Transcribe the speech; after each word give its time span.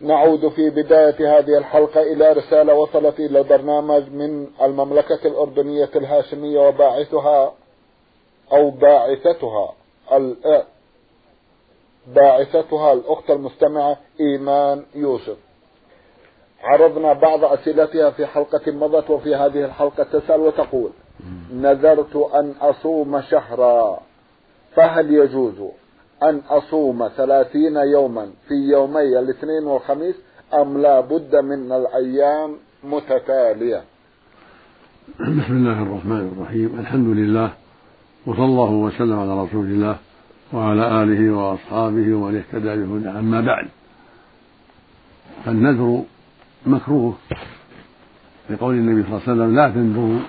نعود 0.00 0.48
في 0.48 0.70
بداية 0.70 1.38
هذه 1.38 1.58
الحلقة 1.58 2.02
إلى 2.02 2.32
رسالة 2.32 2.74
وصلت 2.74 3.20
إلى 3.20 3.38
البرنامج 3.38 4.10
من 4.12 4.46
المملكة 4.62 5.20
الأردنية 5.24 5.90
الهاشمية 5.96 6.68
وباعثها 6.68 7.52
أو 8.52 8.70
باعثتها 8.70 9.74
باعثتها 12.06 12.92
الأخت 12.92 13.30
المستمعة 13.30 13.96
إيمان 14.20 14.84
يوسف. 14.94 15.36
عرضنا 16.62 17.12
بعض 17.12 17.44
أسئلتها 17.44 18.10
في 18.10 18.26
حلقة 18.26 18.72
مضت 18.72 19.10
وفي 19.10 19.34
هذه 19.34 19.64
الحلقة 19.64 20.02
تسأل 20.02 20.40
وتقول 20.40 20.90
نذرت 21.52 22.16
أن 22.16 22.54
أصوم 22.60 23.20
شهرا 23.20 24.00
فهل 24.74 25.14
يجوز؟ 25.14 25.54
أن 26.22 26.40
أصوم 26.48 27.08
ثلاثين 27.16 27.76
يوما 27.76 28.26
في 28.48 28.54
يومي 28.54 29.18
الاثنين 29.18 29.64
والخميس 29.64 30.14
أم 30.54 30.78
لا 30.78 31.00
بد 31.00 31.36
من 31.36 31.72
الأيام 31.72 32.56
متتالية؟ 32.84 33.82
بسم 35.20 35.52
الله 35.56 35.82
الرحمن 35.82 36.32
الرحيم. 36.32 36.80
الحمد 36.80 37.16
لله 37.16 37.52
وصلى 38.26 38.44
الله 38.44 38.70
وسلم 38.70 39.18
على 39.18 39.42
رسول 39.42 39.66
الله 39.66 39.96
وعلى 40.52 41.02
آله 41.02 41.34
وأصحابه 41.34 42.14
ومن 42.14 42.36
اهتدى 42.36 42.76
بهدى 42.76 43.08
أما 43.08 43.40
بعد 43.40 43.68
فالنذر 45.44 46.02
مكروه. 46.66 47.14
لقول 48.50 48.74
النبي 48.74 49.02
صلى 49.02 49.10
الله 49.10 49.22
عليه 49.22 49.32
وسلم 49.32 49.56
لا 49.56 49.68
تنذروا 49.68 50.20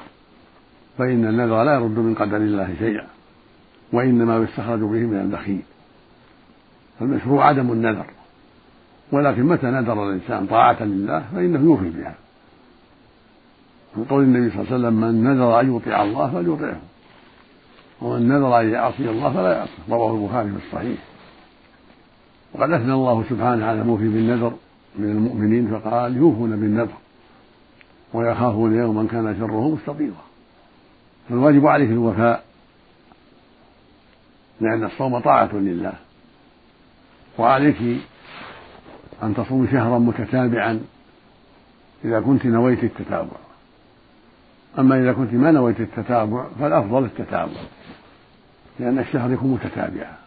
فإن 0.97 1.25
النذر 1.27 1.63
لا 1.63 1.73
يرد 1.73 1.99
من 1.99 2.15
قدر 2.15 2.37
الله 2.37 2.75
شيئا 2.79 3.07
وإنما 3.93 4.37
يستخرج 4.37 4.79
به 4.79 5.03
من 5.11 5.21
البخيل. 5.21 5.63
فالمشروع 6.99 7.45
عدم 7.45 7.71
النذر. 7.71 8.05
ولكن 9.11 9.43
متى 9.43 9.67
نذر 9.67 10.09
الإنسان 10.09 10.45
طاعة 10.45 10.83
لله؟ 10.83 11.23
فإنه 11.33 11.59
يوفي 11.59 11.89
بها. 11.89 12.15
من 13.95 14.03
قول 14.03 14.23
النبي 14.23 14.49
صلى 14.49 14.61
الله 14.61 14.73
عليه 14.73 14.75
وسلم 14.75 15.01
من 15.01 15.23
نذر 15.23 15.59
أن 15.59 15.75
يطيع 15.75 16.03
الله 16.03 16.31
فليطيعه 16.31 16.79
ومن 18.01 18.27
نذر 18.27 18.59
أن 18.59 18.69
يعصي 18.69 19.09
الله 19.09 19.33
فلا 19.33 19.57
يعصي 19.57 19.71
رواه 19.89 20.15
البخاري 20.15 20.49
في 20.49 20.57
الصحيح. 20.67 20.99
وقد 22.53 22.71
أثنى 22.71 22.93
الله 22.93 23.23
سبحانه 23.29 23.65
على 23.65 23.81
الموفي 23.81 24.07
بالنذر 24.07 24.53
من 24.95 25.11
المؤمنين 25.11 25.79
فقال 25.79 26.17
يوفون 26.17 26.49
بالنذر 26.49 26.97
ويخافون 28.13 28.75
يوما 28.75 29.07
كان 29.11 29.35
شره 29.39 29.69
مستطيرا. 29.69 30.23
فالواجب 31.29 31.67
عليك 31.67 31.89
الوفاء 31.89 32.43
لأن 34.61 34.83
الصوم 34.83 35.19
طاعة 35.19 35.49
لله. 35.53 35.93
وعليك 37.39 37.77
أن 39.23 39.35
تصومي 39.35 39.67
شهرا 39.67 39.99
متتابعا 39.99 40.79
إذا 42.05 42.19
كنت 42.19 42.45
نويت 42.45 42.83
التتابع. 42.83 43.37
أما 44.79 44.99
إذا 44.99 45.13
كنت 45.13 45.33
ما 45.33 45.51
نويت 45.51 45.79
التتابع 45.79 46.45
فالأفضل 46.59 47.05
التتابع 47.05 47.61
لأن 48.79 48.99
الشهر 48.99 49.31
يكون 49.31 49.51
متتابعا. 49.51 50.17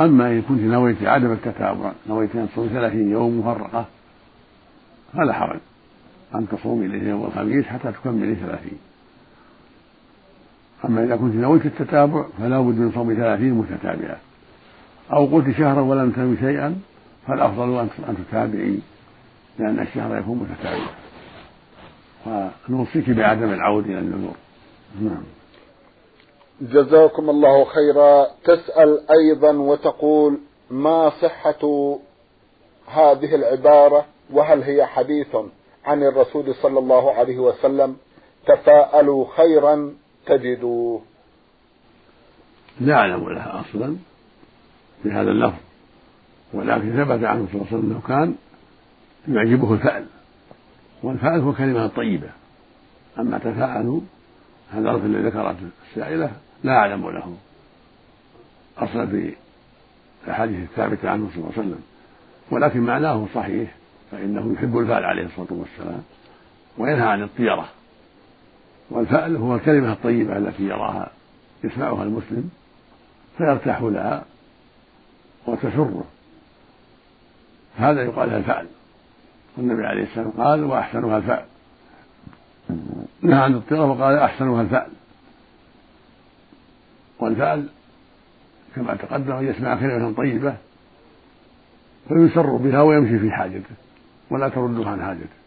أما 0.00 0.30
إن 0.30 0.42
كنت 0.42 0.60
نويت 0.60 1.02
عدم 1.02 1.32
التتابع 1.32 1.92
نويت 2.08 2.36
أن 2.36 2.48
تصومي 2.52 2.68
ثلاثين 2.68 3.10
يوم 3.10 3.40
مفرقة 3.40 3.86
فلا 5.12 5.32
حرج 5.32 5.60
أن 6.34 6.48
تصومي 6.48 6.86
إليه 6.86 7.08
يوم 7.08 7.24
الخميس 7.24 7.66
حتى 7.66 7.92
تكملي 7.92 8.34
ثلاثين. 8.34 8.78
أما 10.84 11.04
إذا 11.04 11.16
كنت 11.16 11.34
نويت 11.34 11.66
التتابع 11.66 12.24
فلا 12.38 12.60
بد 12.60 12.78
من 12.78 12.92
صوم 12.94 13.14
ثلاثين 13.14 13.54
متتابعة 13.54 14.16
أو 15.12 15.26
قلت 15.26 15.56
شهرا 15.56 15.80
ولم 15.80 16.10
تنوي 16.10 16.36
شيئا 16.36 16.80
فالأفضل 17.26 17.78
أن 17.78 18.24
تتابعي 18.28 18.78
لأن 19.58 19.80
الشهر 19.80 20.18
يكون 20.18 20.38
متتابعا 20.38 20.88
ونوصيك 22.68 23.10
بعدم 23.10 23.52
العود 23.52 23.84
إلى 23.84 23.98
النذور. 23.98 24.34
نعم. 25.00 25.22
جزاكم 26.60 27.30
الله 27.30 27.64
خيرا. 27.64 28.26
تسأل 28.44 29.00
أيضا 29.10 29.52
وتقول 29.52 30.38
ما 30.70 31.10
صحة 31.10 31.98
هذه 32.86 33.34
العبارة؟ 33.34 34.04
وهل 34.32 34.62
هي 34.62 34.86
حديث 34.86 35.36
عن 35.84 36.02
الرسول 36.02 36.54
صلى 36.54 36.78
الله 36.78 37.12
عليه 37.12 37.38
وسلم؟ 37.38 37.96
تفاءلوا 38.46 39.26
خيرا 39.36 39.94
تجدوه. 40.26 41.00
لا 42.80 42.94
أعلم 42.94 43.30
لها 43.30 43.60
أصلا. 43.60 43.96
بهذا 45.04 45.30
اللفظ. 45.30 45.58
ولكن 46.52 47.04
ثبت 47.04 47.24
عنه 47.24 47.46
صلى 47.52 47.54
الله 47.54 47.66
عليه 47.66 47.78
وسلم 47.78 47.90
إنه 47.90 48.00
كان 48.08 48.34
يعجبه 49.28 49.74
الفأل. 49.74 50.06
والفأل 51.02 51.40
هو 51.40 51.52
كلمة 51.52 51.86
طيبة. 51.86 52.28
أما 53.18 53.38
تفاءلوا 53.38 54.00
هذا 54.72 54.90
اللفظ 54.90 55.04
الذي 55.04 55.22
ذكرت 55.22 55.56
السائلة 55.90 56.32
لا 56.64 56.72
أعلم 56.72 57.10
له. 57.10 57.36
أصلا 58.78 59.06
في 59.06 59.34
الأحاديث 60.24 60.70
الثابتة 60.70 61.10
عنه 61.10 61.28
صلى 61.28 61.36
الله 61.36 61.52
عليه 61.56 61.68
وسلم. 61.68 61.82
ولكن 62.50 62.80
معناه 62.80 63.26
صحيح 63.34 63.74
فإنه 64.10 64.52
يحب 64.52 64.78
الفأل 64.78 65.04
عليه 65.04 65.26
الصلاة 65.26 65.48
والسلام 65.50 66.02
وينهى 66.78 67.08
عن 67.08 67.22
الطيرة. 67.22 67.68
والفأل 68.90 69.36
هو 69.36 69.54
الكلمة 69.54 69.92
الطيبة 69.92 70.36
التي 70.36 70.62
يراها 70.62 71.10
يسمعها 71.64 72.02
المسلم 72.02 72.50
فيرتاح 73.38 73.82
لها. 73.82 74.24
وتسره. 75.46 76.04
هذا 77.76 78.02
يقال 78.02 78.28
لها 78.28 78.38
الفعل. 78.38 78.66
والنبي 79.56 79.86
عليه 79.86 80.02
السلام 80.02 80.30
قال 80.30 80.64
وأحسنها 80.64 81.16
الفعل. 81.16 81.44
نهى 83.22 83.38
عن 83.40 83.54
الطيرة 83.54 83.84
وقال 83.84 84.16
أحسنها 84.16 84.62
الفعل. 84.62 84.90
والفعل 87.18 87.68
كما 88.76 88.94
تقدم 88.94 89.32
أن 89.32 89.46
يسمع 89.46 89.80
كلمة 89.80 90.12
طيبة 90.12 90.56
فيسر 92.08 92.56
بها 92.56 92.82
ويمشي 92.82 93.18
في 93.18 93.30
حاجته 93.30 93.74
ولا 94.30 94.48
ترده 94.48 94.90
عن 94.90 95.02
حاجته. 95.02 95.40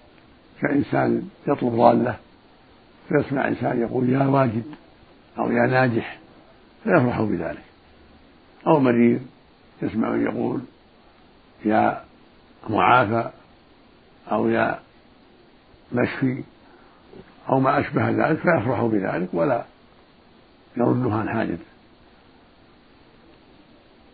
كإنسان 0.61 1.29
يطلب 1.47 1.75
ضالة 1.75 2.17
فيسمع 3.09 3.47
إنسان 3.47 3.81
يقول 3.81 4.09
يا 4.09 4.25
واجد 4.25 4.63
أو 5.39 5.51
يا 5.51 5.67
ناجح 5.67 6.19
فيفرح 6.83 7.21
بذلك. 7.21 7.63
أو 8.67 8.79
مريض 8.79 9.21
يسمع 9.85 10.15
يقول 10.15 10.61
يا 11.65 12.03
معافى 12.69 13.29
أو 14.31 14.49
يا 14.49 14.79
مشفي 15.91 16.43
أو 17.49 17.59
ما 17.59 17.79
أشبه 17.79 18.09
ذلك 18.09 18.37
فيفرح 18.37 18.83
بذلك 18.83 19.29
ولا 19.33 19.63
يرده 20.77 21.15
عن 21.15 21.29
حاجته. 21.29 21.65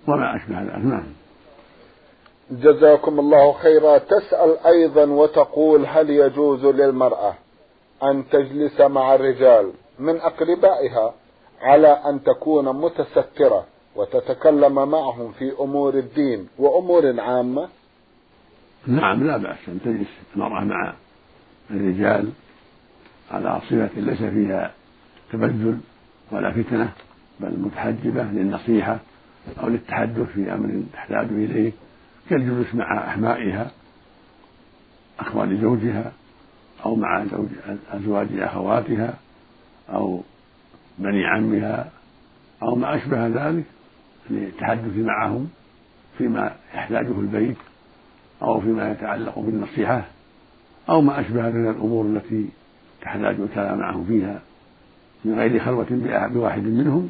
وما 0.07 0.35
أشبه 0.35 0.61
ذلك 0.61 0.85
نعم. 0.85 1.13
جزاكم 2.51 3.19
الله 3.19 3.53
خيرا. 3.53 3.97
تسأل 3.97 4.57
أيضا 4.65 5.05
وتقول 5.05 5.85
هل 5.85 6.09
يجوز 6.09 6.65
للمرأة 6.65 7.33
أن 8.03 8.29
تجلس 8.29 8.81
مع 8.81 9.15
الرجال 9.15 9.71
من 9.99 10.17
أقربائها 10.21 11.13
على 11.61 11.87
أن 11.87 12.23
تكون 12.23 12.75
متسترة؟ 12.75 13.65
وتتكلم 13.95 14.89
معهم 14.89 15.31
في 15.31 15.51
أمور 15.59 15.97
الدين 15.97 16.47
وأمور 16.57 17.19
عامة؟ 17.19 17.69
نعم 18.87 19.23
لا 19.23 19.37
بأس 19.37 19.57
أن 19.67 19.79
تجلس 19.85 20.07
المرأة 20.35 20.63
مع 20.63 20.93
الرجال 21.71 22.29
على 23.31 23.61
صفة 23.69 23.89
ليس 23.95 24.23
فيها 24.23 24.71
تبذل 25.31 25.79
ولا 26.31 26.51
فتنة 26.51 26.93
بل 27.39 27.59
متحجبة 27.59 28.23
للنصيحة 28.23 28.99
أو 29.63 29.67
للتحدث 29.67 30.29
في 30.33 30.53
أمر 30.53 30.83
تحتاج 30.93 31.27
إليه 31.31 31.71
كالجلوس 32.29 32.75
مع 32.75 33.07
أحمائها 33.07 33.71
أخوان 35.19 35.61
زوجها 35.61 36.11
أو 36.85 36.95
مع 36.95 37.25
زوج 37.25 37.47
أزواج 37.91 38.27
أخواتها 38.39 39.13
أو 39.89 40.21
بني 40.97 41.25
عمها 41.25 41.91
أو 42.63 42.75
ما 42.75 42.95
أشبه 42.95 43.27
ذلك. 43.27 43.63
للتحدث 44.29 44.97
معهم 44.97 45.49
فيما 46.17 46.55
يحتاجه 46.75 47.19
البيت 47.19 47.57
أو 48.41 48.61
فيما 48.61 48.91
يتعلق 48.91 49.39
بالنصيحة 49.39 50.05
أو 50.89 51.01
ما 51.01 51.19
أشبه 51.19 51.49
من 51.49 51.69
الأمور 51.69 52.05
التي 52.05 52.49
تحتاج 53.01 53.39
الكلام 53.39 53.79
معهم 53.79 54.05
فيها 54.05 54.41
من 55.25 55.39
غير 55.39 55.59
خلوة 55.59 55.87
بواحد 56.33 56.63
منهم 56.63 57.09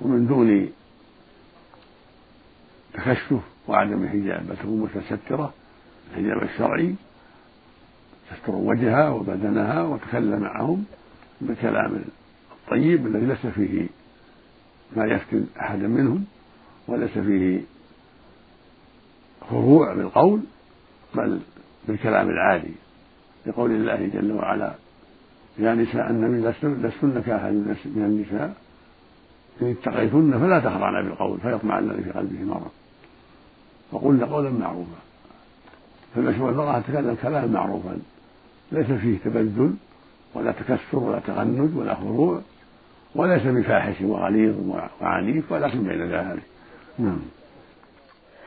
ومن 0.00 0.26
دون 0.26 0.68
تكشف 2.94 3.40
وعدم 3.68 4.08
حجاب 4.08 4.46
بل 4.48 4.56
تكون 4.56 4.80
متسترة 4.80 5.54
الحجاب 6.10 6.42
الشرعي 6.42 6.94
تستر 8.30 8.54
وجهها 8.54 9.08
وبدنها 9.08 9.82
وتكلم 9.82 10.40
معهم 10.40 10.84
بالكلام 11.40 12.04
الطيب 12.52 13.06
الذي 13.06 13.26
ليس 13.26 13.46
فيه 13.46 13.86
ما 14.96 15.04
يفتن 15.04 15.46
أحدا 15.60 15.88
منهم. 15.88 16.24
وليس 16.88 17.18
فيه 17.18 17.60
خضوع 19.50 19.94
بالقول 19.94 20.40
بل 21.14 21.40
بالكلام 21.88 22.28
العادي 22.28 22.74
لقول 23.46 23.70
الله 23.70 24.10
جل 24.14 24.32
وعلا 24.32 24.74
يا 25.58 25.74
نساء 25.74 26.10
النبي 26.10 26.48
لستن 26.62 27.22
كأحد 27.26 27.52
من 27.52 27.76
النساء 27.84 28.54
إن 29.62 29.70
اتقيتن 29.70 30.38
فلا 30.38 30.58
تخضعن 30.58 31.04
بالقول 31.04 31.40
فيطمع 31.40 31.78
الذي 31.78 32.02
في 32.02 32.10
قلبه 32.10 32.44
مرض. 32.44 32.70
وقلن 33.92 34.24
قولا 34.24 34.50
معروفا. 34.50 34.98
فالمشروع 36.14 36.50
المرأة 36.50 36.80
تتكلم 36.80 37.16
كلاما 37.22 37.46
معروفا. 37.46 37.98
ليس 38.72 38.86
فيه 38.86 39.18
تبذل 39.18 39.74
ولا 40.34 40.52
تكسر 40.52 40.98
ولا 40.98 41.18
تغنج 41.18 41.76
ولا 41.76 41.94
خضوع 41.94 42.40
وليس 43.14 43.42
بفاحش 43.42 44.00
وغليظ 44.00 44.54
وعنيف 45.00 45.52
ولكن 45.52 45.82
بين 45.82 46.02
ذلك. 46.02 46.42
نعم. 46.98 47.20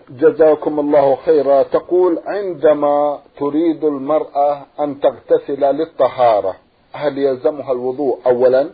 جزاكم 0.10 0.80
الله 0.80 1.16
خيرا. 1.16 1.64
تقول 1.64 2.20
عندما 2.26 3.20
تريد 3.38 3.84
المرأة 3.84 4.66
أن 4.80 5.00
تغتسل 5.00 5.62
للطهارة 5.62 6.56
هل 6.94 7.18
يلزمها 7.18 7.72
الوضوء 7.72 8.20
أولا؟ 8.26 8.70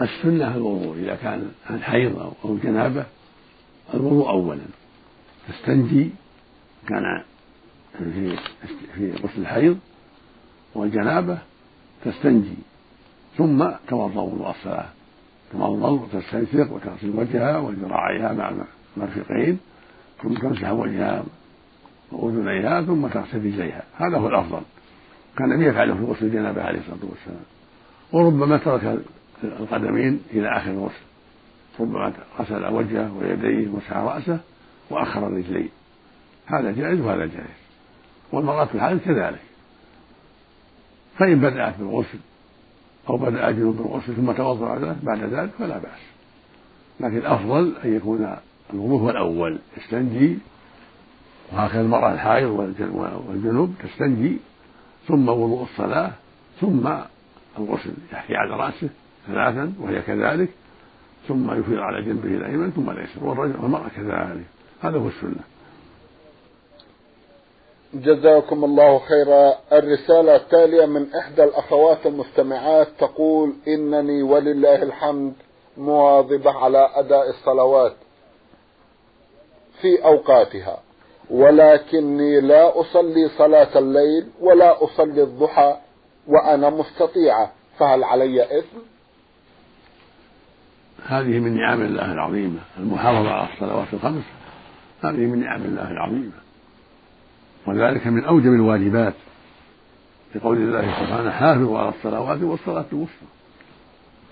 السنة 0.00 0.56
الوضوء 0.56 0.96
إذا 0.96 1.14
كان 1.14 1.52
عن 1.70 1.82
حيض 1.82 2.32
أو 2.44 2.56
جنابة 2.56 3.04
الوضوء 3.94 4.28
أولا. 4.28 4.64
تستنجي 5.48 6.10
كان 6.88 7.22
في 7.98 8.36
في 8.94 9.12
غسل 9.12 9.40
الحيض 9.40 9.78
والجنابة 10.74 11.38
تستنجي 12.04 12.56
ثم 13.38 13.70
توضأ 13.88 14.20
وضوء 14.20 14.50
الصلاة. 14.50 14.88
تتوضأ 15.54 15.88
وتستنشق 15.88 16.72
وتغسل 16.72 17.10
وجهها 17.16 17.58
وذراعيها 17.58 18.32
مع 18.32 18.52
المرفقين 18.96 19.58
ثم 20.22 20.34
تمسح 20.34 20.70
وجهها 20.70 21.24
وأذنيها 22.12 22.82
ثم 22.82 23.06
تغسل 23.06 23.38
رجليها. 23.38 23.82
هذا 23.96 24.18
هو 24.18 24.28
الأفضل. 24.28 24.60
كان 25.38 25.52
النبي 25.52 25.68
يفعله 25.68 25.94
في 25.94 26.02
غسل 26.02 26.26
الجنابة 26.26 26.62
عليه 26.62 26.78
الصلاة 26.78 27.10
والسلام. 27.10 27.44
وربما 28.12 28.56
ترك 28.56 28.98
القدمين 29.44 30.22
إلى 30.30 30.56
آخر 30.56 30.70
الغسل. 30.70 31.04
ربما 31.80 32.12
غسل 32.38 32.66
وجهه 32.66 33.16
ويديه 33.16 33.68
ومسح 33.68 33.92
رأسه 33.92 34.40
وأخر 34.90 35.26
الرجلين. 35.26 35.68
هذا 36.46 36.70
جائز 36.72 37.00
وهذا 37.00 37.26
جائز. 37.26 37.64
والمرأة 38.32 38.64
في 38.64 38.74
الحال 38.74 39.00
كذلك. 39.00 39.40
فإن 41.18 41.40
بدأت 41.40 41.78
بالغسل 41.78 42.18
أو 43.08 43.16
بدأ 43.16 43.50
جنوب 43.50 43.76
بالغسل 43.76 44.14
ثم 44.14 44.32
توضأ 44.32 44.96
بعد 45.02 45.20
ذلك 45.20 45.50
فلا 45.58 45.78
بأس. 45.78 46.00
لكن 47.00 47.16
الأفضل 47.16 47.72
أن 47.84 47.96
يكون 47.96 48.36
الوضوء 48.72 49.00
هو 49.00 49.10
الأول 49.10 49.58
يستنجي 49.76 50.38
وهكذا 51.52 51.80
المرأة 51.80 52.12
الحائض 52.12 52.74
والجنوب 53.28 53.74
تستنجي 53.82 54.38
ثم 55.08 55.28
وضوء 55.28 55.62
الصلاة 55.62 56.10
ثم 56.60 56.88
الغسل 57.58 57.92
يحكي 58.12 58.36
على 58.36 58.56
رأسه 58.56 58.88
ثلاثا 59.26 59.72
وهي 59.80 60.02
كذلك 60.02 60.48
ثم 61.28 61.50
يفيض 61.50 61.78
على 61.78 62.02
جنبه 62.02 62.28
الأيمن 62.28 62.70
ثم 62.70 62.90
الأيسر 62.90 63.24
والرجل 63.24 63.56
والمرأة 63.60 63.88
كذلك. 63.96 64.44
هذا 64.82 64.98
هو 64.98 65.08
السنة. 65.08 65.53
جزاكم 67.94 68.64
الله 68.64 68.98
خيرا. 68.98 69.54
الرسالة 69.72 70.36
التالية 70.36 70.86
من 70.86 71.14
إحدى 71.14 71.44
الأخوات 71.44 72.06
المستمعات 72.06 72.88
تقول 72.98 73.52
إنني 73.68 74.22
ولله 74.22 74.82
الحمد 74.82 75.32
مواظبة 75.76 76.50
على 76.50 76.90
أداء 76.94 77.30
الصلوات 77.30 77.96
في 79.80 80.04
أوقاتها 80.04 80.78
ولكني 81.30 82.40
لا 82.40 82.80
أصلي 82.80 83.28
صلاة 83.38 83.78
الليل 83.78 84.26
ولا 84.40 84.84
أصلي 84.84 85.22
الضحى 85.22 85.76
وأنا 86.28 86.70
مستطيعة. 86.70 87.52
فهل 87.78 88.04
علي 88.04 88.58
إثم؟ 88.58 88.78
هذه 91.06 91.38
من 91.38 91.56
نعم 91.56 91.82
الله 91.82 92.12
العظيمة 92.12 92.60
المحافظة 92.78 93.30
على 93.30 93.48
الصلوات 93.52 93.88
الخمس. 93.92 94.24
هذه 95.04 95.26
من 95.26 95.40
نعم 95.40 95.62
الله 95.62 95.90
العظيمة. 95.90 96.43
وذلك 97.66 98.06
من 98.06 98.24
أوجب 98.24 98.52
الواجبات 98.52 99.14
لقول 100.34 100.56
الله 100.56 100.80
سبحانه 100.80 101.30
حافظوا 101.30 101.78
على 101.78 101.88
الصلوات 101.88 102.42
والصلاة 102.42 102.84
الوسطى. 102.92 103.26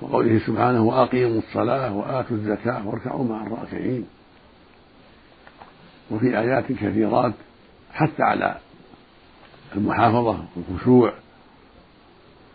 وقوله 0.01 0.39
سبحانه 0.47 0.83
وأقيموا 0.83 1.39
الصلاة 1.39 1.97
وآتوا 1.97 2.37
الزكاة 2.37 2.89
واركعوا 2.89 3.25
مع 3.25 3.47
الراكعين. 3.47 4.07
وفي 6.11 6.39
آيات 6.39 6.73
كثيرات 6.73 7.33
حتى 7.93 8.23
على 8.23 8.57
المحافظة 9.77 10.45
والخشوع 10.57 11.13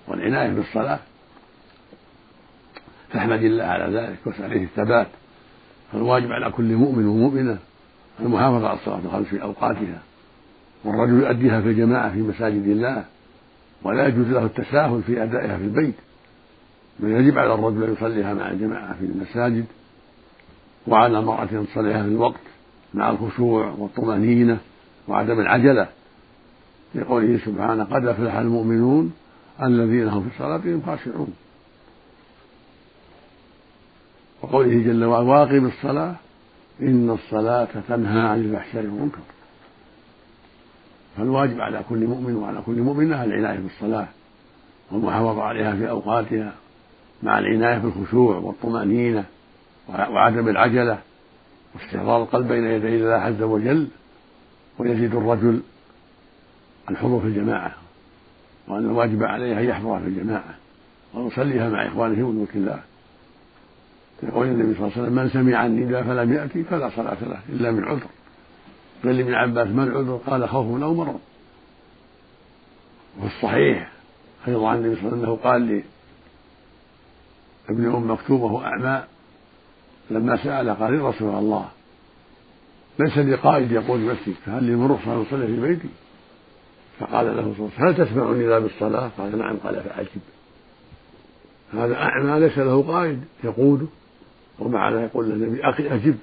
والعناية 0.07 0.49
بالصلاة. 0.49 0.99
فاحمد 3.09 3.43
الله 3.43 3.63
على 3.63 3.97
ذلك 3.99 4.17
واسأل 4.25 4.53
الثبات. 4.53 5.07
فالواجب 5.91 6.31
على 6.31 6.51
كل 6.51 6.75
مؤمن 6.75 7.05
ومؤمنة 7.05 7.57
المحافظة 8.19 8.67
على 8.67 8.77
الصلاة 8.77 8.99
الخمس 9.05 9.27
في 9.27 9.41
أوقاتها. 9.41 10.01
والرجل 10.87 11.13
يؤديها 11.13 11.61
في 11.61 11.67
الجماعة 11.67 12.11
في 12.11 12.19
مساجد 12.19 12.67
الله 12.67 13.05
ولا 13.83 14.07
يجوز 14.07 14.27
له 14.27 14.45
التساهل 14.45 15.01
في 15.03 15.23
أدائها 15.23 15.57
في 15.57 15.63
البيت. 15.63 15.95
بل 16.99 17.11
يجب 17.11 17.37
على 17.37 17.53
الرجل 17.53 17.83
أن 17.83 17.93
يصليها 17.93 18.33
مع 18.33 18.51
الجماعة 18.51 18.93
في 18.93 19.05
المساجد 19.05 19.65
وعلى 20.87 21.19
المرأة 21.19 21.43
أن 21.43 21.67
تصليها 21.67 22.03
في 22.03 22.09
الوقت 22.09 22.39
مع 22.93 23.09
الخشوع 23.09 23.73
والطمأنينة 23.77 24.57
وعدم 25.07 25.39
العجلة. 25.39 25.87
لقوله 26.95 27.39
سبحانه 27.45 27.83
قد 27.83 28.05
أفلح 28.05 28.35
المؤمنون 28.35 29.13
الذين 29.63 30.07
هم 30.07 30.29
في 30.29 30.37
صلاتهم 30.39 30.81
خاشعون. 30.85 31.33
وقوله 34.41 34.83
جل 34.83 35.03
وعلا 35.03 35.25
واقم 35.25 35.65
الصلاة 35.65 36.15
إن 36.81 37.09
الصلاة 37.09 37.67
تنهى 37.87 38.21
عن 38.27 38.39
الفحشاء 38.39 38.83
والمنكر. 38.83 39.19
فالواجب 41.17 41.61
على 41.61 41.81
كل 41.89 42.07
مؤمن 42.07 42.35
وعلى 42.35 42.61
كل 42.65 42.81
مؤمنة 42.81 43.23
العناية 43.23 43.59
بالصلاة 43.59 44.07
والمحافظة 44.91 45.43
عليها 45.43 45.75
في 45.75 45.89
أوقاتها 45.89 46.53
مع 47.23 47.39
العناية 47.39 47.77
بالخشوع 47.77 48.35
والطمأنينة 48.37 49.25
وعدم 49.89 50.49
العجلة 50.49 50.97
واستحضار 51.75 52.23
القلب 52.23 52.47
بين 52.47 52.63
يدي 52.63 52.95
الله 52.95 53.13
عز 53.13 53.41
وجل 53.41 53.87
ويزيد 54.79 55.15
الرجل 55.15 55.61
الحضور 56.89 57.21
في 57.21 57.27
الجماعة 57.27 57.71
وأن 58.67 58.85
الواجب 58.85 59.23
عليه 59.23 59.59
أن 59.59 59.65
يحضر 59.65 59.99
في 59.99 60.07
الجماعة 60.07 60.55
ويصليها 61.13 61.69
مع 61.69 61.87
إخوانه 61.87 62.31
ملك 62.31 62.55
الله. 62.55 62.79
يقول 64.23 64.47
النبي 64.47 64.73
صلى 64.73 64.87
الله 64.87 64.91
عليه 64.97 65.03
وسلم 65.03 65.15
من 65.15 65.29
سمع 65.29 65.65
النداء 65.65 66.03
فلم 66.03 66.33
يأتي 66.33 66.63
فلا 66.63 66.89
صلاة 66.89 67.17
له 67.21 67.39
إلا 67.49 67.71
من 67.71 67.83
عذر. 67.83 68.07
قال 69.03 69.17
لابن 69.17 69.33
عباس 69.33 69.67
ما 69.67 69.83
العذر؟ 69.83 70.19
قال 70.27 70.49
خوف 70.49 70.81
أو 70.83 70.93
مرض. 70.93 71.19
وفي 73.17 73.35
الصحيح 73.35 73.91
أيضا 74.47 74.69
عن 74.69 74.77
النبي 74.77 74.95
صلى 74.95 75.07
الله 75.07 75.17
عليه 75.17 75.17
وسلم 75.17 75.29
أنه 75.29 75.35
قال 75.43 75.83
لابن 77.69 77.95
أم 77.95 78.11
مكتوم 78.11 78.41
وهو 78.41 78.61
أعمى 78.61 79.03
لما 80.11 80.43
سأل 80.43 80.69
قال 80.69 80.93
يا 80.93 81.09
رسول 81.09 81.35
الله 81.35 81.69
ليس 82.99 83.17
لي 83.17 83.35
قائد 83.35 83.71
يقول 83.71 83.99
بنفسي 83.99 84.33
فهل 84.45 84.63
لي 84.63 84.75
من 84.75 84.91
رخصة 84.91 85.13
أن 85.13 85.21
أصلي 85.21 85.47
في 85.47 85.61
بيتي؟ 85.61 85.89
فقال 86.99 87.25
له 87.25 87.33
صلى 87.33 87.41
الله 87.41 87.71
عليه 87.79 87.93
وسلم 87.93 88.05
هل 88.05 88.07
تسمعني 88.07 88.47
ذا 88.47 88.59
بالصلاة؟ 88.59 89.11
قال 89.17 89.37
نعم. 89.37 89.57
قال 89.57 89.83
فأجب. 89.83 90.21
هذا 91.73 91.95
أعمى 91.95 92.39
ليس 92.39 92.57
له 92.57 92.83
قائد 92.83 93.23
يقوده 93.43 93.85
ومع 94.59 94.91
ذلك 94.91 95.09
يقول 95.11 95.31
النبي 95.31 95.61
أخي 95.61 95.87
أجب. 95.87 96.17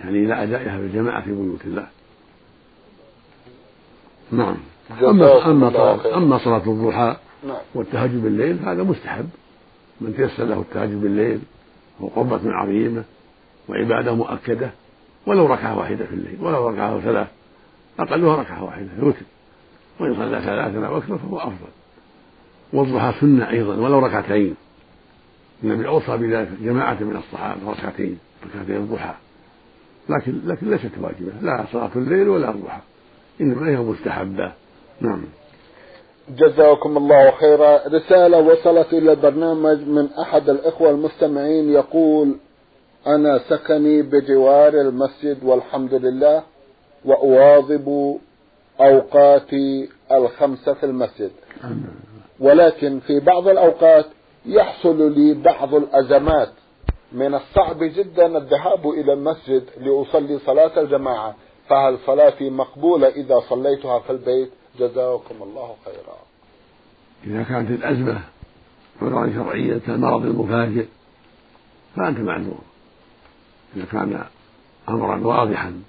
يعني 0.00 0.24
إلى 0.24 0.42
أدائها 0.42 0.78
بالجماعة 0.78 1.22
في 1.22 1.32
بيوت 1.32 1.64
الله. 1.64 1.86
نعم. 4.32 4.56
أما 5.02 5.46
أما 5.50 5.70
صلاة 5.70 6.16
أما 6.16 6.38
صلاة 6.38 6.62
الضحى 6.66 7.16
نعم. 7.46 7.56
والتهجد 7.74 8.22
بالليل 8.22 8.58
هذا 8.64 8.82
مستحب. 8.82 9.28
من 10.00 10.16
تيسر 10.16 10.44
له 10.44 10.60
التهجد 10.60 11.00
بالليل 11.00 11.40
وقربة 12.00 12.40
عظيمة 12.44 13.04
وعبادة 13.68 14.14
مؤكدة 14.14 14.70
ولو 15.26 15.46
ركعة 15.46 15.78
واحدة 15.78 16.04
في 16.04 16.12
الليل 16.14 16.36
ولو 16.40 16.68
ركعة 16.68 17.00
ثلاث. 17.00 17.28
أقلها 17.98 18.36
ركعة 18.36 18.64
واحدة 18.64 18.88
يوتر 18.98 19.24
وإن 20.00 20.14
صلى 20.14 20.40
ثلاثا 20.40 20.86
أو 20.86 20.98
أكثر 20.98 21.18
فهو 21.18 21.38
أفضل. 21.38 21.72
والضحى 22.72 23.20
سنة 23.20 23.50
أيضا 23.50 23.76
ولو 23.76 23.98
ركعتين. 23.98 24.54
النبي 25.64 25.88
أوصى 25.88 26.16
بذلك 26.16 26.48
جماعة 26.62 26.96
من 27.00 27.16
الصحابة 27.16 27.70
ركعتين 27.70 28.18
ركعتين 28.46 28.76
الضحى. 28.76 29.14
لكن 30.08 30.40
لكن 30.46 30.70
ليست 30.70 30.90
واجبة. 31.00 31.32
لا 31.42 31.64
صلاة 31.72 31.90
الليل 31.96 32.28
ولا 32.28 32.50
الضحى. 32.50 32.80
إنما 33.40 33.70
هي 33.70 33.76
مستحبة. 33.76 34.52
نعم. 35.00 35.24
جزاكم 36.28 36.96
الله 36.96 37.30
خيرا. 37.30 37.88
رسالة 37.88 38.38
وصلت 38.38 38.92
إلى 38.92 39.12
البرنامج 39.12 39.88
من 39.88 40.08
أحد 40.12 40.50
الإخوة 40.50 40.90
المستمعين. 40.90 41.70
يقول 41.72 42.36
أنا 43.06 43.40
سكني 43.48 44.02
بجوار 44.02 44.80
المسجد 44.80 45.44
والحمد 45.44 45.94
لله 45.94 46.42
وأواظب 47.04 48.16
أوقاتي 48.80 49.88
الخمسة 50.12 50.74
في 50.74 50.86
المسجد. 50.86 51.30
ولكن 52.40 53.00
في 53.00 53.20
بعض 53.20 53.48
الأوقات 53.48 54.06
يحصل 54.46 55.12
لي 55.12 55.34
بعض 55.34 55.74
الأزمات. 55.74 56.52
من 57.14 57.34
الصعب 57.34 57.78
جدا 57.78 58.38
الذهاب 58.38 58.88
إلى 58.88 59.12
المسجد 59.12 59.64
لأصلي 59.76 60.38
صلاة 60.38 60.80
الجماعة 60.80 61.34
فهل 61.68 61.98
صلاتي 62.06 62.50
مقبولة 62.50 63.08
إذا 63.08 63.40
صليتها 63.40 63.98
في 63.98 64.10
البيت؟ 64.10 64.50
جزاكم 64.78 65.42
الله 65.42 65.74
خيرا. 65.84 66.16
إذا 67.26 67.42
كانت 67.42 67.70
الأزمة 67.70 68.20
عذرا 69.02 69.32
شرعية 69.34 69.78
كالمرض 69.78 70.24
المفاجئ 70.24 70.86
فأنت 71.96 72.18
معذور. 72.18 72.60
إذا 73.76 73.84
كان 73.84 74.24
أمرا 74.88 75.26
واضحا 75.26 75.82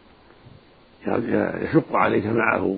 يشق 1.62 1.96
عليك 1.96 2.26
معه 2.26 2.78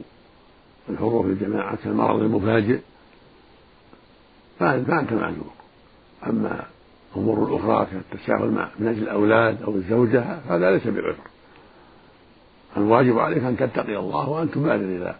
الحضور 0.89 1.23
في 1.23 1.29
الجماعة 1.29 1.75
كالمرض 1.83 2.19
المفاجئ 2.19 2.79
فأنت 4.59 5.13
معذور. 5.13 5.53
أما 6.27 6.65
الأمور 7.15 7.47
الأخرى 7.47 7.87
كالتساهل 7.91 8.67
من 8.79 8.87
أجل 8.87 9.03
الأولاد 9.03 9.61
أو 9.63 9.75
الزوجة 9.75 10.39
هذا 10.49 10.71
ليس 10.71 10.87
بعذر. 10.87 11.15
الواجب 12.77 13.19
عليك 13.19 13.43
أن 13.43 13.57
تتقي 13.57 13.97
الله 13.97 14.29
وأن 14.29 14.51
تبادر 14.51 14.85
إلى 14.85 15.15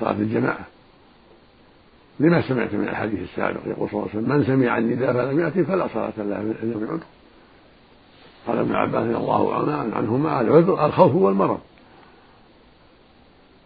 صلاة 0.00 0.12
الجماعة. 0.12 0.66
لما 2.20 2.48
سمعت 2.48 2.74
من 2.74 2.88
الحديث 2.88 3.20
السابق؟ 3.20 3.60
يقول 3.66 3.88
صلى 3.90 4.00
الله 4.00 4.10
عليه 4.14 4.22
وسلم 4.22 4.38
من 4.38 4.44
سمع 4.44 4.78
النداء 4.78 5.12
فلم 5.12 5.40
يأتي 5.40 5.64
فلا 5.64 5.88
صلاة 5.88 6.12
له 6.16 6.40
إلا 6.40 6.78
بعذر 6.78 7.00
قال 8.46 8.58
ابن 8.58 8.74
عباس 8.74 9.04
رضي 9.04 9.16
الله 9.16 9.54
عنهما 9.94 10.40
العذر 10.40 10.86
الخوف 10.86 11.14
والمرض. 11.14 11.60